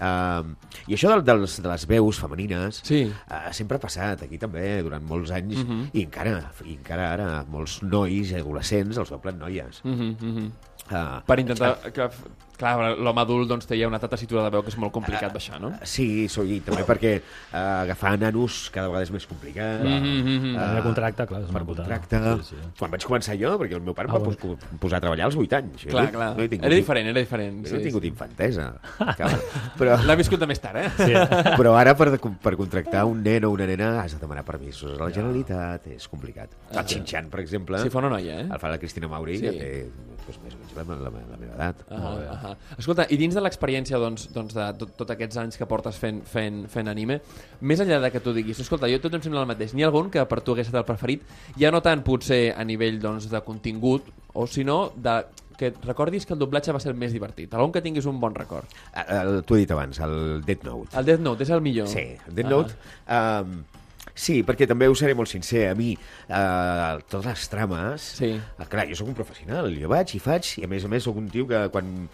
Uh, 0.00 0.54
I 0.88 0.94
això 0.96 1.10
del, 1.10 1.22
dels, 1.26 1.58
de 1.60 1.68
les 1.68 1.82
veus 1.90 2.18
femenines 2.22 2.78
Sí. 2.86 3.02
uh, 3.10 3.50
sempre 3.52 3.76
ha 3.76 3.80
passat 3.82 4.22
aquí 4.24 4.38
també 4.40 4.80
durant 4.82 5.02
molts 5.04 5.30
anys 5.34 5.58
Mhm. 5.64 5.90
i, 5.92 6.04
encara, 6.06 6.52
i 6.64 6.72
encara 6.76 7.10
ara 7.12 7.44
molts 7.48 7.82
nois 7.82 8.32
adolescents 8.32 8.96
els 8.96 9.10
doblen 9.10 9.38
noies. 9.38 9.82
Mhm, 9.84 10.16
mhm. 10.20 10.46
Uh, 10.46 10.69
Per 11.26 11.38
intentar... 11.40 11.76
Que, 11.94 12.08
clar, 12.60 12.90
l'home 13.00 13.22
adult 13.22 13.48
doncs, 13.48 13.64
té 13.64 13.78
ja 13.80 13.86
una 13.88 13.96
tessitura 14.02 14.42
de 14.44 14.50
veu 14.52 14.60
que 14.60 14.68
és 14.68 14.76
molt 14.76 14.92
complicat 14.92 15.32
baixar, 15.32 15.56
no? 15.62 15.70
Sí, 15.88 16.26
so, 16.28 16.42
i 16.44 16.58
també 16.60 16.82
perquè 16.84 17.14
uh, 17.22 17.56
agafar 17.86 18.18
nanos 18.20 18.66
cada 18.74 18.90
vegada 18.90 19.06
és 19.06 19.12
més 19.14 19.24
complicat. 19.30 19.80
Mhm, 19.80 20.18
mhm. 20.34 20.50
Ah, 20.60 20.66
Per 20.76 20.82
contracte, 20.84 21.24
clar, 21.30 21.40
per 21.54 21.62
contracte. 21.64 22.20
Sí, 22.42 22.50
sí. 22.50 22.58
Quan 22.78 22.92
vaig 22.92 23.06
començar 23.08 23.38
jo, 23.40 23.54
perquè 23.62 23.78
el 23.78 23.80
meu 23.86 23.94
pare 23.96 24.10
Ah, 24.10 24.12
em 24.12 24.18
va 24.18 24.26
bueno. 24.26 24.58
pos- 24.60 24.78
posar 24.82 24.98
a 24.98 25.04
treballar 25.06 25.30
als 25.30 25.36
8 25.40 25.56
anys. 25.56 25.86
Clar, 25.86 26.04
no, 26.04 26.12
clar. 26.18 26.28
No 26.36 26.48
tingut, 26.52 26.66
Era 26.68 26.74
diferent, 26.82 27.08
era 27.14 27.20
diferent. 27.24 27.64
Jo 27.64 27.72
no 27.72 27.78
he 27.78 27.80
sí, 27.80 27.86
tingut 27.88 28.02
sí. 28.04 28.08
infantesa. 28.12 28.66
Però, 29.80 29.96
L'ha 30.04 30.16
viscut 30.20 30.40
de 30.44 30.46
més 30.50 30.60
tard, 30.60 30.76
eh? 30.84 30.90
Sí. 31.00 31.14
però 31.60 31.74
ara 31.80 31.94
per, 31.96 32.10
per 32.44 32.54
contractar 32.60 33.06
un 33.08 33.22
nen 33.24 33.44
o 33.48 33.50
una 33.54 33.66
nena 33.68 33.90
has 34.02 34.12
de 34.16 34.20
demanar 34.20 34.44
permisos 34.44 34.98
a 34.98 35.04
la 35.06 35.10
Generalitat, 35.14 35.86
és 35.96 36.06
complicat. 36.12 36.52
El 36.74 36.84
Xinxan, 36.84 37.30
per 37.32 37.40
exemple, 37.40 37.80
Si 37.80 37.88
fa 37.92 38.02
una 38.04 38.10
noia, 38.12 38.40
eh? 38.42 38.48
el 38.50 38.58
fa 38.60 38.68
la 38.68 38.78
Cristina 38.78 39.08
Mauri, 39.08 39.38
Sí. 39.40 39.48
que 39.48 39.52
té 39.52 39.70
doncs, 40.30 40.38
més 40.44 40.54
o 40.54 40.60
menys 40.60 40.76
la, 40.76 40.84
la, 41.10 41.10
la 41.32 41.38
meva 41.40 41.54
edat. 41.56 41.82
Ah, 41.90 42.52
ah, 42.52 42.54
Escolta, 42.78 43.06
i 43.10 43.18
dins 43.20 43.34
de 43.34 43.42
l'experiència 43.42 43.98
doncs, 43.98 44.28
doncs 44.34 44.54
de 44.54 44.68
tot, 44.78 44.94
tot 45.02 45.10
aquests 45.16 45.36
anys 45.42 45.58
que 45.60 45.66
portes 45.66 45.98
fent, 45.98 46.22
fent, 46.28 46.62
fent 46.70 46.88
anime, 46.92 47.20
més 47.60 47.80
enllà 47.82 48.00
de 48.04 48.10
que 48.14 48.20
tu 48.24 48.32
diguis, 48.36 48.60
escolta, 48.62 48.88
jo 48.90 49.00
tot 49.02 49.14
em 49.18 49.22
sembla 49.26 49.42
el 49.44 49.50
mateix, 49.50 49.74
n'hi 49.74 49.82
ha 49.84 49.90
algun 49.90 50.10
que 50.10 50.24
per 50.30 50.40
tu 50.46 50.54
hagués 50.54 50.68
estat 50.70 50.82
el 50.84 50.88
preferit, 50.88 51.22
ja 51.58 51.70
no 51.74 51.82
tant 51.84 52.02
potser 52.06 52.54
a 52.56 52.64
nivell 52.64 53.00
doncs, 53.02 53.28
de 53.30 53.40
contingut, 53.46 54.08
o 54.34 54.46
sinó 54.46 54.92
de 54.96 55.20
que 55.60 55.74
recordis 55.84 56.24
que 56.24 56.32
el 56.32 56.38
doblatge 56.40 56.72
va 56.72 56.78
ser 56.80 56.88
el 56.94 56.96
més 56.96 57.12
divertit, 57.12 57.52
algun 57.52 57.70
que 57.74 57.82
tinguis 57.84 58.06
un 58.08 58.16
bon 58.18 58.32
record. 58.34 58.64
Ah, 58.94 59.04
el- 59.22 59.42
T'ho 59.44 59.58
he 59.58 59.66
dit 59.66 59.70
abans, 59.74 59.98
el 60.00 60.40
Death 60.46 60.64
Note. 60.64 60.96
El 60.96 61.04
Death 61.04 61.20
Note 61.20 61.44
és 61.44 61.50
el 61.52 61.60
millor. 61.60 61.86
Sí, 61.92 62.06
el 62.16 62.34
Death 62.34 62.46
Ah. 62.46 62.54
Note... 62.54 62.78
Um, 63.10 63.60
sí, 64.20 64.40
perquè 64.46 64.68
també 64.68 64.88
us 64.92 65.00
seré 65.02 65.14
molt 65.16 65.30
sincer. 65.32 65.64
A 65.72 65.74
mi, 65.78 65.94
uh, 66.28 67.00
totes 67.08 67.26
les 67.30 67.48
trames... 67.52 68.10
Sí. 68.20 68.34
Uh, 68.36 68.68
clar, 68.70 68.86
jo 68.90 68.98
sóc 69.00 69.08
un 69.08 69.16
professional. 69.18 69.70
Jo 69.80 69.88
vaig 69.92 70.14
i 70.16 70.20
faig, 70.22 70.54
i 70.60 70.68
a 70.68 70.70
més 70.70 70.84
a 70.84 70.92
més 70.92 71.06
sóc 71.08 71.16
un 71.20 71.28
tio 71.32 71.48
que 71.48 71.66
quan 71.72 72.08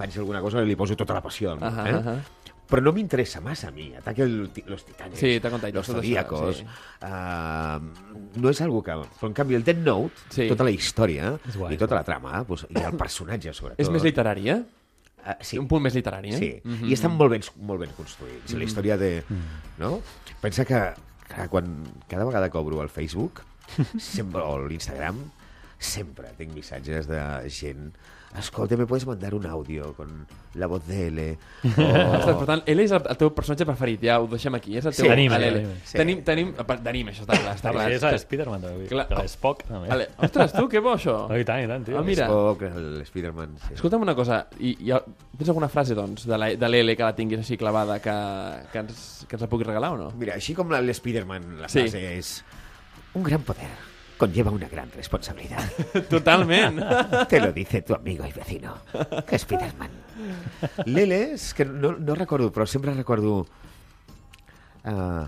faig 0.00 0.16
alguna 0.18 0.40
cosa 0.40 0.64
li 0.64 0.76
poso 0.80 0.96
tota 0.96 1.16
la 1.16 1.22
passió 1.24 1.52
del 1.52 1.60
món. 1.60 1.68
Ahà, 1.68 1.88
eh? 1.90 1.98
ahà. 2.00 2.18
Però 2.70 2.84
no 2.86 2.92
m'interessa 2.94 3.40
massa 3.42 3.68
a 3.68 3.72
mi. 3.74 3.88
Ataque 3.98 4.22
el, 4.22 4.34
los 4.70 4.84
titanes, 4.86 5.18
Sí, 5.18 5.40
los 5.74 5.86
zodíacos... 5.86 6.60
sí. 6.60 6.66
Uh, 7.02 7.80
no 8.38 8.52
és 8.52 8.60
algo 8.62 8.82
que... 8.86 8.94
Però 8.94 9.26
en 9.30 9.34
canvi 9.34 9.58
el 9.58 9.64
Death 9.66 9.82
Note, 9.82 10.26
Sí. 10.30 10.46
tota 10.52 10.66
la 10.68 10.70
història 10.70 11.32
guai, 11.56 11.74
i 11.74 11.80
tota 11.80 11.98
la 11.98 12.04
trama, 12.06 12.44
doncs, 12.46 12.68
i 12.70 12.84
el 12.84 12.94
personatge, 13.00 13.52
sobretot... 13.56 13.82
És 13.82 13.90
més 13.90 14.06
literari, 14.06 14.46
eh? 14.54 14.60
Uh, 15.20 15.34
sí. 15.44 15.58
Un 15.58 15.66
punt 15.68 15.82
més 15.82 15.98
literari, 15.98 16.30
eh? 16.30 16.38
Sí, 16.38 16.50
Mhm. 16.62 16.70
mm 16.70 16.80
-hmm. 16.80 16.90
i 16.90 16.92
estan 16.94 17.16
molt 17.18 17.30
ben, 17.34 17.42
molt 17.66 17.80
ben 17.80 17.90
construïts. 17.98 18.46
Mm 18.46 18.54
-hmm. 18.54 18.58
La 18.58 18.64
història 18.64 18.96
de... 18.96 19.24
No? 19.78 20.00
Pensa 20.40 20.64
que, 20.64 20.94
que 21.30 21.48
quan 21.48 21.70
cada 22.10 22.26
vegada 22.26 22.50
que 22.50 22.58
obro 22.58 22.82
el 22.82 22.90
Facebook 22.90 23.42
sempre, 23.98 24.42
o 24.42 24.66
l'Instagram 24.66 25.20
sempre 25.80 26.28
tinc 26.36 26.52
missatges 26.52 27.06
de 27.08 27.20
gent 27.48 27.90
escolta, 28.38 28.76
me 28.78 28.84
puedes 28.86 29.04
mandar 29.08 29.34
un 29.34 29.44
audio 29.46 29.92
con 29.94 30.24
la 30.54 30.66
voz 30.70 30.86
de 30.86 31.08
L 31.08 31.22
Ostres, 31.64 32.26
o... 32.36 32.38
per 32.38 32.46
tant, 32.46 32.60
ell 32.70 32.78
és 32.84 32.92
el, 32.94 33.00
el 33.10 33.16
teu 33.18 33.32
personatge 33.34 33.66
preferit, 33.66 34.04
ja 34.06 34.20
ho 34.22 34.28
deixem 34.30 34.54
aquí, 34.54 34.76
és 34.78 34.86
el 34.86 34.94
teu... 34.94 35.08
Sí, 35.08 35.08
l'L. 35.10 35.32
d'anime. 35.34 35.72
Sí. 35.82 35.96
Tenim, 35.98 36.20
tenim... 36.28 36.52
D'anime, 36.84 37.10
això 37.10 37.24
està 37.24 37.40
clar, 37.40 37.56
està 37.58 37.72
clar. 37.74 37.88
És 37.90 38.04
l'Spiderman. 38.06 38.68
Clar. 38.92 39.08
Spock, 39.32 39.64
també. 39.66 39.90
Vale. 39.90 40.06
Ostres, 40.22 40.54
tu, 40.54 40.68
que 40.70 40.78
bo, 40.84 40.94
això. 40.94 41.16
Oh, 41.26 41.40
I 41.42 41.48
tant, 41.48 41.64
i 41.64 41.66
tant, 41.72 41.88
tio. 41.90 41.98
Ah, 41.98 42.04
mira. 42.06 42.28
Spock, 42.30 42.62
el 42.70 43.02
Spider-Man... 43.08 43.58
Sí. 43.66 43.74
Escolta'm 43.80 44.06
una 44.06 44.14
cosa, 44.14 44.44
i, 44.62 44.76
i 44.78 44.94
tens 45.40 45.50
alguna 45.50 45.72
frase, 45.72 45.98
doncs, 45.98 46.28
de 46.30 46.38
la- 46.38 46.52
de 46.54 46.70
l'L 46.70 46.94
que 46.94 47.08
la 47.08 47.16
tinguis 47.18 47.42
així 47.42 47.58
clavada 47.58 47.98
que, 48.04 48.14
que, 48.70 48.84
ens, 48.86 49.04
que 49.26 49.40
ens 49.40 49.42
la 49.48 49.50
puguis 49.50 49.66
regalar 49.66 49.96
o 49.96 50.02
no? 50.06 50.10
Mira, 50.22 50.38
així 50.38 50.54
com 50.54 50.70
la- 50.70 50.84
l'Spider-Man, 50.86 51.56
la 51.64 51.72
Sí. 51.72 51.82
frase 51.82 52.06
és... 52.14 52.36
Un 53.18 53.24
gran 53.26 53.42
poder 53.42 53.66
conlleva 54.20 54.50
una 54.52 54.68
gran 54.68 54.90
responsabilidad. 54.92 55.64
Totalment. 56.10 56.82
Te 57.28 57.40
lo 57.40 57.52
dice 57.52 57.80
tu 57.82 57.94
amigo 57.94 58.26
y 58.26 58.32
vecino, 58.32 58.76
Spiderman. 59.32 59.90
L'L 60.84 61.12
és 61.16 61.54
que 61.56 61.64
no, 61.64 61.94
no 61.96 62.14
recordo, 62.18 62.50
però 62.52 62.66
sempre 62.68 62.92
recordo... 62.92 63.46
Uh, 64.84 65.24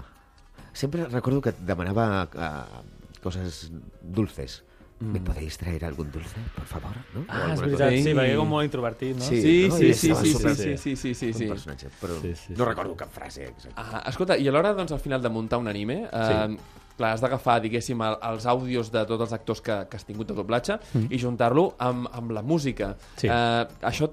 sempre 0.73 1.07
recordo 1.09 1.41
que 1.41 1.53
demanava 1.65 2.29
uh, 2.29 2.83
coses 3.25 3.71
dulces. 4.03 4.63
¿Me 5.03 5.19
podéis 5.19 5.57
traer 5.59 5.85
algún 5.85 6.13
dulce, 6.13 6.37
por 6.55 6.65
favor? 6.65 6.95
¿no? 7.13 7.25
Ah, 7.27 7.49
és 7.51 7.59
alguna 7.59 7.73
veritat, 7.73 7.91
Sí. 7.91 8.03
sí, 8.05 8.13
perquè 8.15 8.37
com 8.39 8.53
molt 8.53 8.69
introvertit, 8.69 9.17
no? 9.19 9.25
Sí. 9.27 9.41
Sí, 9.43 9.55
no? 9.67 9.75
sí, 9.81 9.89
sí, 9.95 10.13
sí, 10.15 10.35
sí, 10.37 10.77
sí, 10.79 10.95
sí, 10.95 11.15
sí, 11.17 11.27
Un 11.33 11.39
sí. 11.41 11.49
personatge, 11.51 11.89
però 11.99 12.21
Sí, 12.21 12.31
sí, 12.39 12.53
no 12.55 12.63
sí. 12.63 12.69
recordo 12.69 12.95
cap 13.01 13.11
frase 13.11 13.49
exacta. 13.49 13.83
Ah, 13.83 14.05
escolta, 14.13 14.37
i 14.39 14.47
a 14.47 14.53
l'hora, 14.55 14.71
doncs, 14.79 14.95
al 14.95 15.01
final 15.03 15.21
de 15.25 15.33
muntar 15.35 15.59
un 15.59 15.67
anime, 15.73 16.05
eh, 16.07 16.57
clar, 16.99 17.15
has 17.15 17.23
d'agafar, 17.25 17.61
diguéssim, 17.65 18.03
el, 18.05 18.19
els 18.33 18.49
àudios 18.51 18.93
de 18.95 19.05
tots 19.09 19.27
els 19.29 19.33
actors 19.37 19.63
que, 19.65 19.79
que 19.91 20.01
has 20.01 20.09
tingut 20.09 20.31
de 20.31 20.37
doblatge 20.39 20.79
i 21.09 21.21
juntar-lo 21.21 21.73
amb, 21.79 22.11
amb 22.13 22.35
la 22.37 22.43
música. 22.43 22.95
Sí. 23.17 23.29
Eh, 23.29 23.65
això 23.89 24.11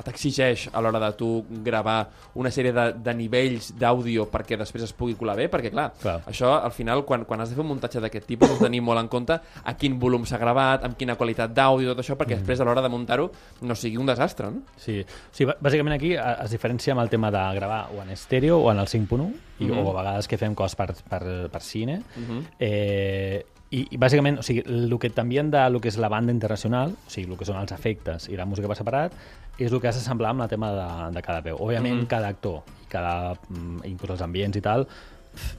t'exigeix 0.00 0.70
a 0.72 0.80
l'hora 0.80 0.98
de 0.98 1.10
tu 1.18 1.44
gravar 1.62 2.08
una 2.40 2.48
sèrie 2.50 2.72
de, 2.72 2.92
de 2.96 3.14
nivells 3.14 3.74
d'àudio 3.76 4.24
perquè 4.32 4.56
després 4.56 4.84
es 4.86 4.92
pugui 4.96 5.14
colar 5.14 5.36
bé, 5.36 5.50
perquè 5.52 5.70
clar, 5.70 5.90
Clar. 6.00 6.22
això 6.26 6.54
al 6.64 6.72
final 6.72 7.04
quan, 7.04 7.26
quan 7.28 7.40
has 7.44 7.50
de 7.50 7.56
fer 7.56 7.62
un 7.64 7.68
muntatge 7.74 8.00
d'aquest 8.00 8.26
tipus 8.26 8.48
has 8.50 8.58
de 8.58 8.64
tenir 8.64 8.80
molt 8.80 8.98
en 9.02 9.08
compte 9.12 9.36
a 9.36 9.74
quin 9.76 9.98
volum 10.00 10.24
s'ha 10.24 10.38
gravat, 10.38 10.84
amb 10.84 10.96
quina 10.96 11.16
qualitat 11.16 11.52
d'àudio, 11.52 11.92
tot 11.92 12.00
això, 12.04 12.16
perquè 12.16 12.38
després 12.40 12.60
a 12.60 12.64
l'hora 12.64 12.80
de 12.80 12.88
muntar-ho 12.88 13.30
no 13.60 13.74
sigui 13.76 13.98
un 14.00 14.06
desastre, 14.06 14.48
no? 14.50 14.62
Sí, 14.76 15.04
sí 15.30 15.44
bà- 15.44 15.58
bàsicament 15.60 15.94
aquí 15.98 16.14
es 16.16 16.50
diferencia 16.50 16.92
amb 16.94 17.02
el 17.02 17.10
tema 17.10 17.30
de 17.30 17.42
gravar 17.60 17.88
o 17.92 18.00
en 18.02 18.10
estèreo 18.10 18.58
o 18.58 18.70
en 18.72 18.78
el 18.78 18.86
5.1 18.88 19.32
i, 19.60 19.64
Mhm. 19.66 19.78
o 19.78 19.90
a 19.90 20.02
vegades 20.02 20.26
que 20.26 20.38
fem 20.38 20.54
coses 20.54 20.74
per, 20.74 20.94
per, 20.94 21.50
per 21.52 21.60
cine 21.62 22.00
Mhm. 22.16 22.46
eh, 22.58 23.44
i, 23.72 23.86
i 23.90 23.98
bàsicament 24.00 24.38
o 24.38 24.44
sigui, 24.44 24.62
el 24.68 24.92
que 25.00 25.08
t'envien 25.10 25.50
de 25.52 25.62
lo 25.72 25.80
que 25.80 25.88
és 25.88 25.96
la 26.00 26.10
banda 26.12 26.32
internacional 26.34 26.92
o 26.92 27.10
sigui, 27.12 27.30
el 27.32 27.38
que 27.40 27.48
són 27.48 27.56
els 27.60 27.72
efectes 27.72 28.28
i 28.28 28.36
la 28.36 28.44
música 28.48 28.68
per 28.68 28.76
separat 28.76 29.16
és 29.58 29.72
el 29.72 29.80
que 29.80 29.88
has 29.88 29.96
d'assemblar 29.96 30.32
amb 30.34 30.44
el 30.44 30.52
tema 30.52 30.72
de, 30.76 30.88
de 31.16 31.22
cada 31.24 31.40
veu 31.44 31.56
òbviament 31.56 32.02
Mhm. 32.02 32.10
cada 32.10 32.28
actor 32.28 32.62
i 32.84 32.86
cada, 32.92 33.34
mm, 33.48 33.84
inclús 33.88 34.14
els 34.16 34.22
ambients 34.28 34.56
i 34.56 34.64
tal 34.64 34.86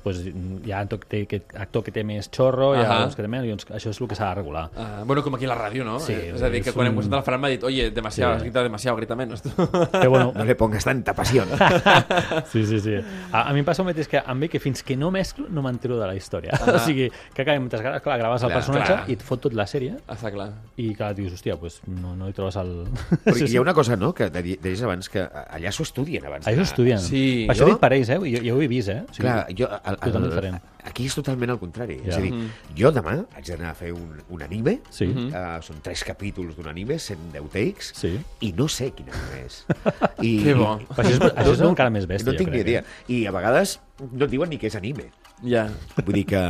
pues, 0.03 0.19
hi 0.25 0.71
ha 0.71 0.79
actor 0.79 0.99
que 0.99 1.07
té, 1.07 1.25
que, 1.27 1.41
actor 1.59 1.83
que 1.83 1.91
té 1.91 2.03
més 2.03 2.29
xorro, 2.31 2.73
hi 2.75 2.79
ha 2.83 2.87
Ahà. 2.89 3.05
uns 3.07 3.15
que 3.15 3.21
té 3.23 3.27
menys, 3.27 3.51
uns, 3.53 3.65
això 3.71 3.89
és 3.89 4.01
el 4.01 4.07
que 4.07 4.15
s'ha 4.15 4.29
de 4.29 4.35
regular. 4.35 4.69
Uh, 4.75 5.05
bueno, 5.05 5.23
com 5.23 5.35
aquí 5.35 5.45
a 5.45 5.49
la 5.49 5.57
ràdio, 5.57 5.83
no? 5.85 5.99
Sí, 5.99 6.13
Eh, 6.13 6.31
és 6.35 6.41
a 6.41 6.49
dir, 6.49 6.61
que 6.63 6.71
quan 6.73 6.87
hem 6.87 6.93
un- 6.93 6.97
presentat 6.97 7.19
el 7.19 7.25
Fran 7.25 7.41
m'ha 7.41 7.49
dit 7.49 7.63
oye, 7.63 7.91
demasiado, 7.91 8.33
Sí. 8.33 8.37
has 8.37 8.43
gritado 8.43 8.63
demasiado, 8.63 8.97
grita 8.97 9.15
menos. 9.15 9.41
Però 9.43 10.09
bueno, 10.09 10.31
No 10.35 10.45
le 10.45 10.55
pongas 10.55 10.83
tanta 10.83 11.13
pasión. 11.13 11.47
Sí, 12.51 12.65
sí, 12.65 12.79
sí. 12.79 12.95
A, 13.31 13.49
a 13.49 13.53
mi 13.53 13.59
em 13.59 13.65
passa 13.65 13.81
el 13.81 13.87
mateix 13.87 14.07
que 14.07 14.19
amb 14.19 14.39
mi, 14.41 14.49
que 14.49 14.59
fins 14.59 14.83
que 14.83 14.95
no 14.97 15.09
mesclo 15.11 15.47
no 15.49 15.61
m'entero 15.65 15.97
de 15.99 16.07
la 16.07 16.15
història. 16.15 16.51
Ah. 16.59 16.73
o 16.75 16.79
sigui, 16.79 17.09
que 17.33 17.41
acabem, 17.41 17.67
vegades, 17.69 18.01
clar, 18.01 18.17
graves 18.19 18.43
el 18.43 18.49
Clar, 18.49 18.59
personatge 18.59 18.93
clar. 18.93 19.09
i 19.09 19.13
et 19.17 19.23
fot 19.23 19.41
tot 19.41 19.53
la 19.53 19.65
sèrie 19.69 19.95
Està 20.07 20.31
clar. 20.33 20.49
i 20.77 20.93
clar, 20.95 21.13
dius, 21.15 21.33
hòstia, 21.33 21.57
pues, 21.59 21.79
no, 21.87 22.15
no 22.15 22.29
hi 22.29 22.33
trobes 22.33 22.55
el... 22.61 22.73
Perquè 23.25 23.47
hi 23.49 23.57
ha 23.57 23.61
una 23.61 23.73
cosa, 23.73 23.95
no?, 23.95 24.13
que 24.13 24.29
de- 24.29 24.57
deies 24.61 24.81
abans, 24.83 25.09
que 25.09 25.23
allà 25.23 25.71
s'ho 25.71 25.83
estudien 25.83 26.25
abans. 26.25 26.47
Allà 26.47 26.59
ho 26.59 26.67
estudien. 26.67 26.99
Sí. 26.99 27.45
Per 27.47 27.55
això 27.55 27.65
Jo- 27.65 27.71
dic 27.73 27.79
per 27.81 27.93
ells, 27.93 28.09
eh? 28.09 28.19
Jo, 28.19 28.43
jo 28.45 28.57
ho 28.57 28.61
he 28.61 28.67
vist, 28.67 28.89
eh? 28.89 29.01
O 29.09 29.13
sigui, 29.13 29.27
Clar, 29.27 29.47
jo, 29.57 29.62
el, 29.67 29.95
totalment 29.97 30.23
el, 30.23 30.29
diferent. 30.29 30.57
aquí 30.83 31.05
és 31.05 31.15
totalment 31.15 31.49
al 31.53 31.59
contrari. 31.59 31.97
Ja. 32.03 32.09
És 32.11 32.17
a 32.17 32.21
dir, 32.21 32.31
jo 32.77 32.91
demà 32.91 33.15
haig 33.35 33.45
d'anar 33.47 33.69
a 33.71 33.73
fer 33.77 33.91
un, 33.93 34.21
un 34.29 34.41
anime, 34.45 34.79
Sí. 34.89 35.07
uh, 35.07 35.57
són 35.61 35.81
tres 35.81 36.03
capítols 36.03 36.55
d'un 36.57 36.67
anime, 36.67 36.99
110 36.99 37.49
takes, 37.53 37.93
Sí. 37.95 38.13
i 38.41 38.51
no 38.53 38.67
sé 38.67 38.91
quin 38.91 39.09
anime 39.09 39.45
és. 39.45 39.65
I, 40.21 40.43
Que 40.43 40.53
bo. 40.53 40.77
Però 40.95 41.03
això 41.07 41.15
és, 41.15 41.19
això 41.43 41.53
és 41.53 41.61
encara 41.61 41.89
més 41.89 42.07
bèstia, 42.07 42.31
No 42.31 42.37
tinc 42.37 42.49
jo 42.49 42.55
ni 42.55 42.61
idea. 42.61 42.79
eh? 42.81 43.13
I 43.13 43.25
a 43.27 43.31
vegades 43.31 43.79
no 44.11 44.25
et 44.25 44.31
diuen 44.31 44.49
ni 44.49 44.57
que 44.57 44.67
és 44.67 44.75
anime. 44.75 45.09
Ja. 45.41 45.67
Vull 45.99 46.21
dir 46.21 46.25
que 46.29 46.41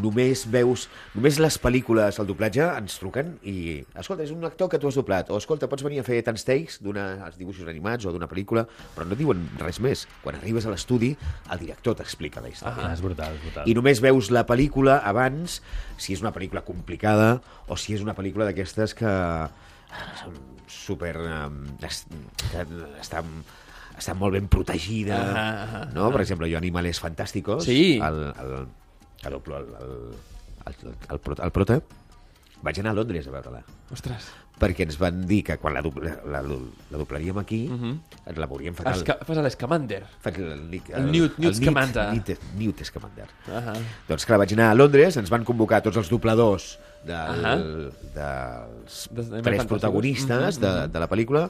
només 0.00 0.44
veus... 0.48 0.86
Només 1.12 1.38
les 1.42 1.58
pel·lícules, 1.60 2.18
el 2.18 2.28
doblatge, 2.28 2.64
ens 2.80 2.96
truquen 3.00 3.34
i... 3.44 3.82
Escolta, 3.98 4.24
és 4.24 4.32
un 4.34 4.44
actor 4.48 4.70
que 4.72 4.80
tu 4.80 4.88
has 4.88 4.96
doblat. 4.98 5.30
O, 5.30 5.38
escolta, 5.42 5.68
pots 5.70 5.84
venir 5.84 6.00
a 6.00 6.06
fer 6.06 6.22
tants 6.24 6.46
takes 6.48 6.78
d'uns 6.82 7.36
dibuixos 7.38 7.68
animats 7.68 8.08
o 8.08 8.14
d'una 8.14 8.28
pel·lícula, 8.30 8.64
però 8.96 9.06
no 9.08 9.18
diuen 9.18 9.44
res 9.60 9.82
més. 9.84 10.06
Quan 10.24 10.38
arribes 10.40 10.66
a 10.66 10.72
l'estudi, 10.72 11.12
el 11.52 11.62
director 11.62 11.98
t'explica 12.00 12.42
la 12.44 12.52
història. 12.52 12.88
Ah, 12.88 12.94
és 12.96 13.04
brutal, 13.04 13.36
és 13.36 13.44
brutal. 13.44 13.68
I 13.68 13.76
només 13.78 14.00
veus 14.04 14.32
la 14.32 14.46
pel·lícula 14.48 15.02
abans, 15.04 15.60
si 16.00 16.16
és 16.16 16.24
una 16.24 16.32
pel·lícula 16.34 16.64
complicada 16.64 17.36
o 17.68 17.76
si 17.76 17.94
és 17.98 18.04
una 18.04 18.16
pel·lícula 18.16 18.48
d'aquestes 18.48 18.96
que 18.96 19.12
són 20.22 20.40
super... 20.72 21.14
Um, 21.20 21.66
que 21.82 21.90
estan, 23.02 23.28
estan 23.98 24.18
molt 24.18 24.32
ben 24.34 24.48
protegida, 24.48 25.16
Ahà, 25.18 25.46
ahà, 25.64 25.82
no? 25.94 26.10
Per 26.12 26.20
exemple, 26.22 26.50
jo 26.50 26.58
Animales 26.58 27.00
Fantásticos, 27.00 27.64
Sí. 27.64 27.98
el, 28.02 28.22
el, 28.40 28.52
el, 29.24 29.32
el, 29.32 29.34
el, 29.34 30.14
el, 30.66 30.94
el, 31.10 31.18
prota, 31.20 31.44
el 31.44 31.50
prota, 31.52 31.80
vaig 32.62 32.78
anar 32.80 32.92
a 32.92 32.94
Londres 32.94 33.26
a 33.26 33.30
veure-la 33.34 33.64
Ostres. 33.90 34.28
perquè 34.62 34.84
ens 34.86 34.94
van 35.00 35.24
dir 35.26 35.40
que 35.42 35.56
quan 35.58 35.74
la, 35.74 35.80
dobla, 35.82 36.12
la, 36.30 36.40
la 36.42 36.98
doblaríem 36.98 37.38
aquí 37.40 37.64
Mhm. 37.68 37.96
ens 38.26 38.38
la 38.38 38.46
veuríem 38.46 38.74
fatal. 38.74 38.94
Esca 38.94 39.16
fas 39.26 39.36
l'Escamander. 39.42 40.04
Faig 40.20 40.36
el, 40.38 40.52
el, 40.52 40.82
El 40.94 41.10
Newt- 41.10 41.38
Newt 41.38 41.54
Scamander. 41.58 42.12
Newt, 42.12 42.30
Newt 42.56 42.84
Scamander. 42.84 43.26
Ahà. 43.50 43.74
Doncs 44.08 44.24
clar, 44.26 44.38
vaig 44.38 44.52
anar 44.54 44.70
a 44.70 44.74
Londres, 44.78 45.16
ens 45.16 45.30
van 45.30 45.42
convocar 45.44 45.82
tots 45.82 45.96
els 45.96 46.08
dobladors 46.08 46.78
del, 47.04 47.44
Ahà. 47.44 47.56
dels 48.14 49.08
Des- 49.10 49.30
de 49.30 49.42
tres 49.42 49.66
protagonistes 49.66 50.58
Mhm, 50.58 50.62
de, 50.62 50.88
de 50.88 50.98
la 51.00 51.08
pel·lícula 51.10 51.48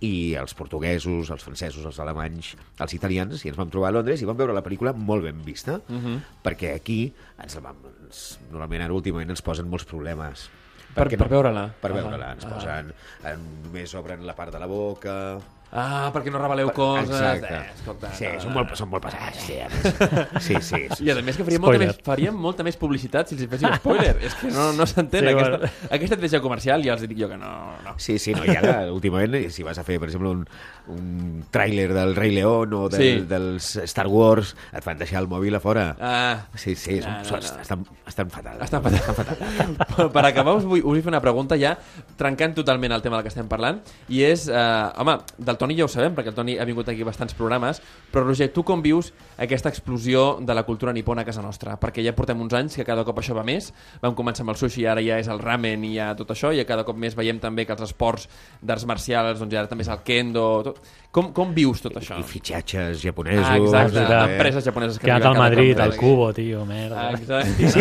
i 0.00 0.34
els 0.38 0.54
portuguesos, 0.54 1.30
els 1.34 1.42
francesos, 1.42 1.84
els 1.84 1.98
alemanys, 1.98 2.52
els 2.78 2.94
italians, 2.94 3.44
i 3.44 3.48
ens 3.50 3.56
vam 3.58 3.68
trobar 3.70 3.88
a 3.88 3.96
Londres 3.98 4.20
i 4.22 4.28
vam 4.28 4.36
veure 4.38 4.54
la 4.54 4.62
pel·lícula 4.62 4.92
molt 4.94 5.24
ben 5.24 5.42
vista, 5.44 5.80
Mhm. 5.88 6.20
perquè 6.44 6.74
aquí 6.76 7.12
ens, 7.42 7.58
vam, 7.60 7.76
ens, 8.04 8.38
normalment 8.50 8.82
ara 8.82 8.94
últimament 8.94 9.30
ens 9.30 9.42
posen 9.42 9.68
molts 9.68 9.84
problemes. 9.84 10.48
Per- 10.94 11.04
Perquè 11.06 11.18
per 11.18 11.28
veure-la. 11.28 11.66
Per 11.80 11.92
veure-la. 11.92 12.32
Ens 12.32 12.44
posen... 12.46 12.92
En, 13.24 13.42
només 13.64 13.92
obren 13.94 14.24
la 14.26 14.34
part 14.34 14.52
de 14.52 14.58
la 14.58 14.66
boca... 14.66 15.38
Ah, 15.70 16.08
perquè 16.14 16.30
no 16.32 16.38
reveleu 16.40 16.70
coses. 16.72 17.10
Exacte. 17.10 17.50
Eh, 17.54 17.72
escolta, 17.76 18.10
sí, 18.16 18.24
no, 18.24 18.40
són 18.40 18.48
no, 18.48 18.54
molt, 18.56 18.70
no. 18.72 18.76
són 18.80 18.88
molt 18.88 19.04
pesats. 19.04 19.42
Sí, 19.44 19.58
sí, 20.46 20.54
sí. 20.64 20.80
sí. 20.96 21.04
I 21.04 21.10
a 21.12 21.16
més 21.20 21.36
que 21.36 21.44
faríem 21.44 21.60
molta, 21.60 21.80
més, 21.82 21.98
faríem 22.06 22.38
molta 22.40 22.64
més 22.64 22.78
publicitat 22.80 23.28
si 23.28 23.36
els 23.36 23.44
hi 23.44 23.48
féssim 23.52 23.74
spoiler. 23.76 24.14
és 24.28 24.36
que 24.40 24.48
no, 24.54 24.70
no 24.72 24.86
s'entén. 24.88 25.26
Sí, 25.26 25.28
Sí, 25.28 25.34
bueno. 25.36 25.58
aquesta, 25.60 25.88
aquesta 25.92 26.14
estratègia 26.16 26.40
comercial 26.40 26.84
ja 26.86 26.94
els 26.96 27.04
dic 27.04 27.18
jo 27.20 27.28
que 27.28 27.36
no. 27.36 27.52
no. 27.84 27.94
Sí, 28.00 28.16
sí, 28.22 28.32
no, 28.32 28.46
i 28.48 28.54
ara, 28.56 28.78
últimament, 28.96 29.36
si 29.52 29.66
vas 29.66 29.76
a 29.76 29.84
fer, 29.84 29.98
per 30.00 30.08
exemple, 30.08 30.32
un, 30.32 30.46
un 30.94 31.44
tràiler 31.52 31.90
del 31.92 32.14
Rei 32.16 32.32
León 32.32 32.72
o 32.78 32.86
del, 32.88 32.98
Sí. 33.02 33.10
dels 33.28 33.68
Star 33.92 34.06
Wars, 34.08 34.54
et 34.72 34.82
fan 34.84 34.96
deixar 34.98 35.20
el 35.20 35.28
mòbil 35.28 35.54
a 35.58 35.60
fora. 35.60 35.90
Ah, 36.00 36.46
Sí, 36.56 36.74
sí, 36.76 36.98
són, 37.02 37.12
No, 37.12 37.18
no, 37.18 37.28
són, 37.28 37.44
no. 37.44 37.60
Estan, 37.62 37.84
estan 38.08 38.30
fatal. 38.32 38.62
Estan 38.64 38.82
fatal. 38.82 38.98
Estan 39.04 39.76
fatal. 39.76 40.10
per 40.16 40.24
acabar 40.24 40.56
us 40.56 40.64
vull, 40.64 40.80
us 40.80 40.88
vull 40.88 41.02
fer 41.04 41.12
una 41.12 41.20
pregunta 41.20 41.58
ja 41.60 41.74
trencant 42.16 42.56
totalment 42.56 42.92
el 42.96 43.02
tema 43.04 43.18
del 43.18 43.26
que 43.28 43.32
estem 43.34 43.46
parlant 43.50 43.82
i 44.08 44.22
és, 44.26 44.48
eh, 44.48 44.56
home, 44.98 45.18
del 45.36 45.57
Toni 45.58 45.76
ja 45.78 45.84
ho 45.86 45.88
sabem 45.92 46.14
perquè 46.16 46.32
el 46.32 46.36
Toni 46.38 46.58
ha 46.58 46.64
vingut 46.68 46.88
aquí 46.88 47.04
bastants 47.06 47.34
programes 47.38 47.82
però 48.12 48.24
Roger, 48.24 48.50
tu 48.54 48.64
com 48.64 48.82
vius 48.82 49.12
aquesta 49.38 49.68
explosió 49.68 50.38
de 50.40 50.54
la 50.54 50.62
cultura 50.64 50.92
nipona 50.92 51.22
a 51.22 51.28
casa 51.28 51.42
nostra? 51.42 51.76
Perquè 51.80 52.02
ja 52.04 52.14
portem 52.16 52.40
uns 52.40 52.54
anys 52.54 52.78
que 52.78 52.86
cada 52.88 53.04
cop 53.04 53.18
això 53.20 53.34
va 53.36 53.44
més 53.46 53.72
vam 54.02 54.14
començar 54.18 54.46
amb 54.46 54.54
el 54.54 54.60
sushi, 54.60 54.86
ara 54.86 55.02
ja 55.04 55.18
és 55.18 55.28
el 55.28 55.42
ramen 55.42 55.84
i 55.84 55.94
ja 55.96 56.12
tot 56.18 56.30
això, 56.34 56.52
i 56.54 56.64
cada 56.68 56.84
cop 56.84 56.96
més 56.96 57.16
veiem 57.18 57.38
també 57.42 57.66
que 57.66 57.74
els 57.76 57.82
esports 57.88 58.28
d'arts 58.62 58.86
marcials, 58.86 59.38
doncs 59.40 59.52
ja 59.52 59.60
ara 59.64 59.68
també 59.70 59.82
és 59.86 59.92
el 59.92 60.02
kendo 60.04 60.46
tot. 60.64 60.80
Com, 61.10 61.30
com 61.32 61.54
vius 61.56 61.80
tot 61.80 61.94
això? 61.96 62.18
I 62.20 62.22
fitxatges 62.28 63.00
japonesos. 63.00 63.46
Ah, 63.48 63.56
exacte, 63.56 64.02
eh, 64.04 64.34
empreses 64.34 64.66
japoneses 64.68 64.98
que 64.98 65.06
Que 65.06 65.12
ha 65.14 65.16
anat 65.16 65.24
arriben 65.24 65.40
al 65.40 65.48
Madrid, 65.48 65.80
al. 65.80 65.96
Cubo, 65.96 66.26
tio, 66.36 66.66
merda. 66.68 67.08
Ah, 67.08 67.12
exacte. 67.16 67.70
Sí, 67.72 67.80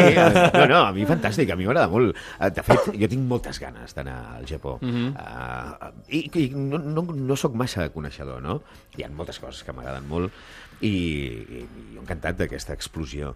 no, 0.55 0.63
no, 0.71 0.79
a 0.87 0.93
mi 0.95 1.03
fantàstic, 1.05 1.51
a 1.51 1.57
mi 1.59 1.67
m'agrada 1.67 1.91
molt. 1.91 2.15
Eh, 2.39 2.49
De 2.57 2.63
fet, 2.63 2.87
jo 2.95 3.09
tinc 3.11 3.27
moltes 3.27 3.59
ganes 3.59 3.93
d'anar 3.93 4.15
al 4.37 4.47
Japó. 4.47 4.77
Mhm. 4.81 5.11
uh, 5.11 5.91
I, 6.07 6.21
i 6.39 6.45
no, 6.55 6.79
no, 6.79 7.03
no 7.03 7.35
sóc 7.35 7.53
massa 7.53 7.66
coneixedor, 7.93 8.41
no? 8.43 8.61
Hi 8.97 9.03
ha 9.05 9.09
moltes 9.13 9.39
coses 9.43 9.63
que 9.63 9.75
m'agraden 9.75 10.07
molt 10.07 10.31
i, 10.81 10.89
i, 10.89 11.63
i 11.63 11.95
jo 11.95 12.03
encantat 12.03 12.39
d'aquesta 12.39 12.75
explosió. 12.77 13.33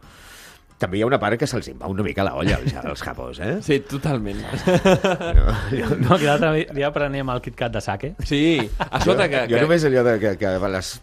També 0.82 0.98
hi 0.98 1.04
ha 1.04 1.08
una 1.10 1.20
part 1.22 1.38
que 1.38 1.46
se'ls 1.46 1.68
va 1.78 1.90
una 1.92 2.02
mica 2.02 2.24
la 2.26 2.34
olla 2.40 2.56
als, 2.58 2.74
als 2.82 3.04
japos, 3.06 3.40
eh? 3.44 3.60
Sí, 3.62 3.82
totalment. 3.86 4.40
No, 4.42 5.46
jo, 5.78 5.92
No, 6.00 6.18
que 6.18 6.26
l'altre 6.26 6.54
dia 6.74 6.90
prenem 6.96 7.30
el 7.30 7.42
KitKat 7.46 7.76
de 7.76 7.84
sake. 7.86 8.14
Sí, 8.26 8.42
a 8.88 9.04
sota 9.04 9.30
que... 9.30 9.46
jo 9.46 9.60
que... 9.60 9.62
només 9.68 9.86
allò 9.86 10.02
de 10.08 10.18
que, 10.24 10.34
que 10.42 10.56
les, 10.74 10.96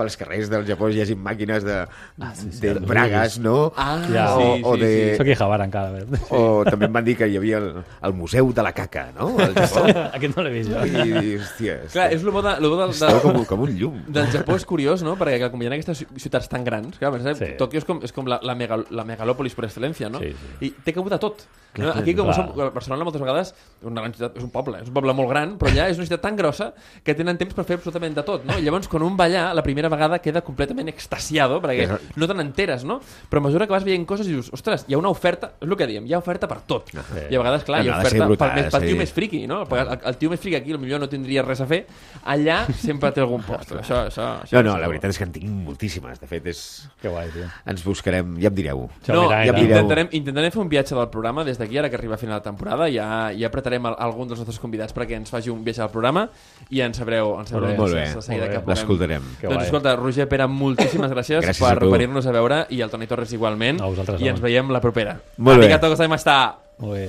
pels 0.00 0.16
carrers 0.16 0.48
del 0.50 0.64
Japó 0.68 0.88
hi 0.90 1.02
hagi 1.04 1.14
màquines 1.20 1.62
de, 1.68 1.76
Ah, 2.20 2.32
sí, 2.34 2.48
sí, 2.50 2.60
de 2.64 2.72
he 2.72 2.80
bragues, 2.80 3.36
vist. 3.36 3.44
no? 3.44 3.72
Ah, 3.76 3.98
Ja. 4.08 4.26
sí, 4.32 4.42
O- 4.42 4.56
sí, 4.56 4.62
o 4.64 4.76
de- 4.80 5.10
sí. 5.12 5.16
Soc 5.20 5.26
Ihabara 5.34 5.64
encara. 5.68 5.88
a 5.88 5.92
veure. 5.92 6.20
O 6.30 6.64
també 6.64 6.86
em 6.88 6.92
van 6.96 7.04
dir 7.04 7.16
que 7.20 7.28
hi 7.28 7.36
havia 7.36 7.58
el, 7.58 7.70
el 8.02 8.12
Museu 8.14 8.52
de 8.52 8.62
la 8.64 8.72
Caca, 8.72 9.10
no? 9.18 9.34
Al 9.38 9.54
Japó. 9.60 9.84
Aquest 10.16 10.36
no 10.36 10.42
l'he 10.46 10.50
vist 10.56 10.70
jo. 10.72 10.80
I, 10.86 11.12
i 11.32 11.36
hòstia, 11.38 11.78
Clar, 11.92 12.08
és 12.14 12.22
el 12.24 12.30
bo, 12.30 12.42
de, 12.42 12.56
lo 12.60 12.70
bo 12.70 12.80
del, 12.80 12.90
estava 12.96 13.14
de, 13.14 13.20
com, 13.20 13.44
com 13.44 13.60
un 13.68 13.76
llum. 13.78 14.00
del 14.08 14.26
Japó 14.32 14.56
és 14.56 14.64
curiós, 14.64 15.02
no? 15.06 15.16
Perquè 15.20 15.38
clar, 15.42 15.50
com 15.52 15.60
hi 15.62 15.66
ha 15.68 15.72
aquestes 15.76 15.98
ci- 16.04 16.08
ciutats 16.16 16.48
tan 16.48 16.64
grans, 16.64 16.96
clar, 16.98 17.12
sí. 17.20 17.34
Sí. 17.44 17.50
Tòquio 17.60 17.78
és 17.82 17.84
com, 17.84 18.00
és 18.02 18.12
com 18.16 18.26
la, 18.30 18.40
la, 18.42 18.54
megal, 18.54 18.86
la 18.90 19.04
megalòpolis 19.04 19.54
per 19.58 19.66
excel·lència, 19.68 20.08
no? 20.10 20.18
Sí, 20.24 20.32
sí. 20.32 20.66
I 20.70 20.70
té 20.84 20.94
cabuda 20.96 21.18
tot. 21.20 21.44
Clar, 21.74 21.92
no? 21.94 22.00
Aquí, 22.00 22.14
com 22.18 22.26
clar. 22.26 22.34
som, 22.34 22.48
a 22.60 22.70
Barcelona 22.74 23.04
moltes 23.06 23.20
vegades, 23.22 23.52
una 23.86 24.00
gran 24.00 24.12
ciutat, 24.16 24.36
és 24.38 24.42
un 24.46 24.50
poble, 24.50 24.80
és 24.82 24.88
un 24.88 24.94
poble 24.94 25.12
molt 25.14 25.28
gran, 25.30 25.52
però 25.58 25.70
allà 25.70 25.88
és 25.90 25.98
una 26.00 26.06
ciutat 26.08 26.22
tan 26.24 26.36
grossa 26.38 26.72
que 27.04 27.14
tenen 27.14 27.38
temps 27.38 27.54
per 27.54 27.64
fer 27.68 27.76
absolutament 27.78 28.14
de 28.16 28.24
tot, 28.26 28.44
no? 28.48 28.56
I 28.58 28.62
llavors, 28.62 28.88
quan 28.88 29.04
un 29.06 29.14
va 29.18 29.26
allà, 29.28 29.52
la 29.54 29.62
primera 29.62 29.89
vegada 29.90 30.18
queda 30.20 30.40
completament 30.46 30.88
extasiado, 30.88 31.60
perquè 31.60 31.84
És- 31.84 32.16
no 32.16 32.26
te 32.28 32.34
n'enteres, 32.34 32.84
no? 32.84 33.00
Però 33.28 33.38
a 33.42 33.46
mesura 33.48 33.66
que 33.66 33.72
vas 33.72 33.84
veient 33.84 34.06
coses 34.06 34.26
dius, 34.26 34.48
ostres, 34.52 34.84
hi 34.88 34.94
ha 34.94 34.98
una 34.98 35.10
oferta, 35.10 35.52
és 35.60 35.68
el 35.68 35.76
que 35.76 35.86
diem, 35.86 36.06
hi 36.06 36.14
ha 36.14 36.18
oferta 36.18 36.48
per 36.48 36.60
tot. 36.62 36.88
Sí. 36.90 36.98
I 37.30 37.34
a 37.36 37.38
vegades, 37.42 37.64
clar, 37.64 37.82
hi 37.84 37.88
No, 37.88 37.94
ha 37.94 37.98
oferta 38.00 38.26
brutal, 38.26 38.50
pel, 38.54 38.62
més, 38.62 38.72
pel 38.72 38.80
sí. 38.80 38.86
tio 38.86 38.96
més 38.96 39.12
friqui, 39.12 39.46
no? 39.46 39.64
Perquè 39.66 39.82
el, 39.92 40.00
el 40.08 40.16
tio 40.16 40.30
més 40.30 40.40
friqui 40.40 40.56
aquí 40.56 40.72
potser 40.78 41.00
no 41.00 41.08
tindria 41.08 41.42
res 41.42 41.60
a 41.60 41.66
fer, 41.66 41.86
allà 42.24 42.66
sempre 42.72 43.10
té 43.12 43.20
algun 43.20 43.42
post. 43.42 43.72
Això, 43.72 44.06
això, 44.08 44.26
això, 44.44 44.52
No, 44.62 44.62
no, 44.72 44.78
la 44.78 44.88
veritat 44.88 45.10
és 45.10 45.18
que 45.18 45.24
en 45.24 45.32
tinc 45.32 45.48
moltíssimes. 45.50 46.20
De 46.20 46.26
fet, 46.26 46.46
és... 46.46 46.88
Que 47.00 47.08
guai, 47.08 47.28
tio. 47.34 47.46
ens 47.66 47.82
buscarem, 47.84 48.36
ja 48.40 48.48
em 48.48 48.54
direu. 48.54 48.88
No, 49.08 49.28
ja 49.30 49.42
era- 49.44 49.52
mireu. 49.52 49.76
intentarem, 49.80 50.08
intentarem 50.12 50.50
fer 50.52 50.60
un 50.62 50.68
viatge 50.68 50.94
del 50.94 51.08
programa 51.08 51.44
des 51.44 51.58
d'aquí, 51.58 51.78
ara 51.78 51.90
que 51.90 51.96
arriba 51.96 52.14
a 52.14 52.18
final 52.18 52.38
de 52.40 52.44
temporada. 52.44 52.88
Ja, 52.90 53.30
ja 53.36 53.46
apretarem 53.48 53.84
el, 53.86 53.94
algun 53.98 54.28
dels 54.28 54.38
nostres 54.40 54.58
convidats 54.60 54.94
perquè 54.94 55.16
ens 55.16 55.30
faci 55.30 55.50
un 55.50 55.64
viatge 55.64 55.82
al 55.82 55.90
programa 55.90 56.28
i 56.70 56.80
ens 56.80 56.96
sabreu, 57.00 57.36
ens 57.40 57.48
sabreu 57.50 57.76
Molt 57.76 57.94
bé, 57.94 58.00
de 58.14 58.22
seguida 58.22 58.44
molt 58.44 58.50
bé. 58.50 58.54
que 58.54 58.60
puguem. 58.60 58.76
L'escoltarem. 58.76 59.22
Que 59.40 59.46
Doncs. 59.48 59.62
Escolta, 59.70 59.94
Roger 59.96 60.26
Pere, 60.28 60.46
moltíssimes 60.50 61.12
gràcies, 61.14 61.44
Gràcies 61.46 61.62
per 61.62 61.88
venir-nos 61.90 62.26
a 62.26 62.34
veure 62.34 62.64
i 62.74 62.82
el 62.84 62.90
Toni 62.92 63.06
Torres 63.10 63.32
igualment. 63.36 63.80
A 63.80 63.86
vosaltres, 63.90 64.20
I 64.20 64.28
ens 64.32 64.40
home. 64.40 64.48
veiem 64.50 64.70
la 64.74 64.80
propera. 64.82 65.16
Molt 65.38 65.58
bé. 65.62 65.70
Arigato 65.70 65.88
gozaimashita. 65.94 66.38
Molt 66.80 66.94
bé. 66.98 67.08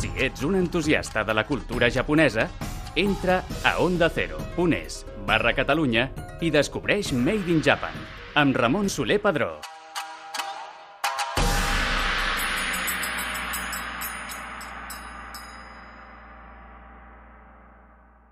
Si 0.00 0.10
ets 0.18 0.42
un 0.42 0.56
entusiasta 0.56 1.24
de 1.24 1.34
la 1.34 1.46
cultura 1.46 1.90
japonesa, 1.90 2.48
entra 2.96 3.42
a 3.64 3.78
ondacero.es 3.82 5.04
barra 5.26 5.54
Catalunya 5.54 6.10
i 6.40 6.50
descobreix 6.50 7.12
Made 7.12 7.50
in 7.50 7.62
Japan 7.64 7.94
amb 8.34 8.56
Ramon 8.56 8.88
Soler 8.90 9.20
Padró. 9.22 9.56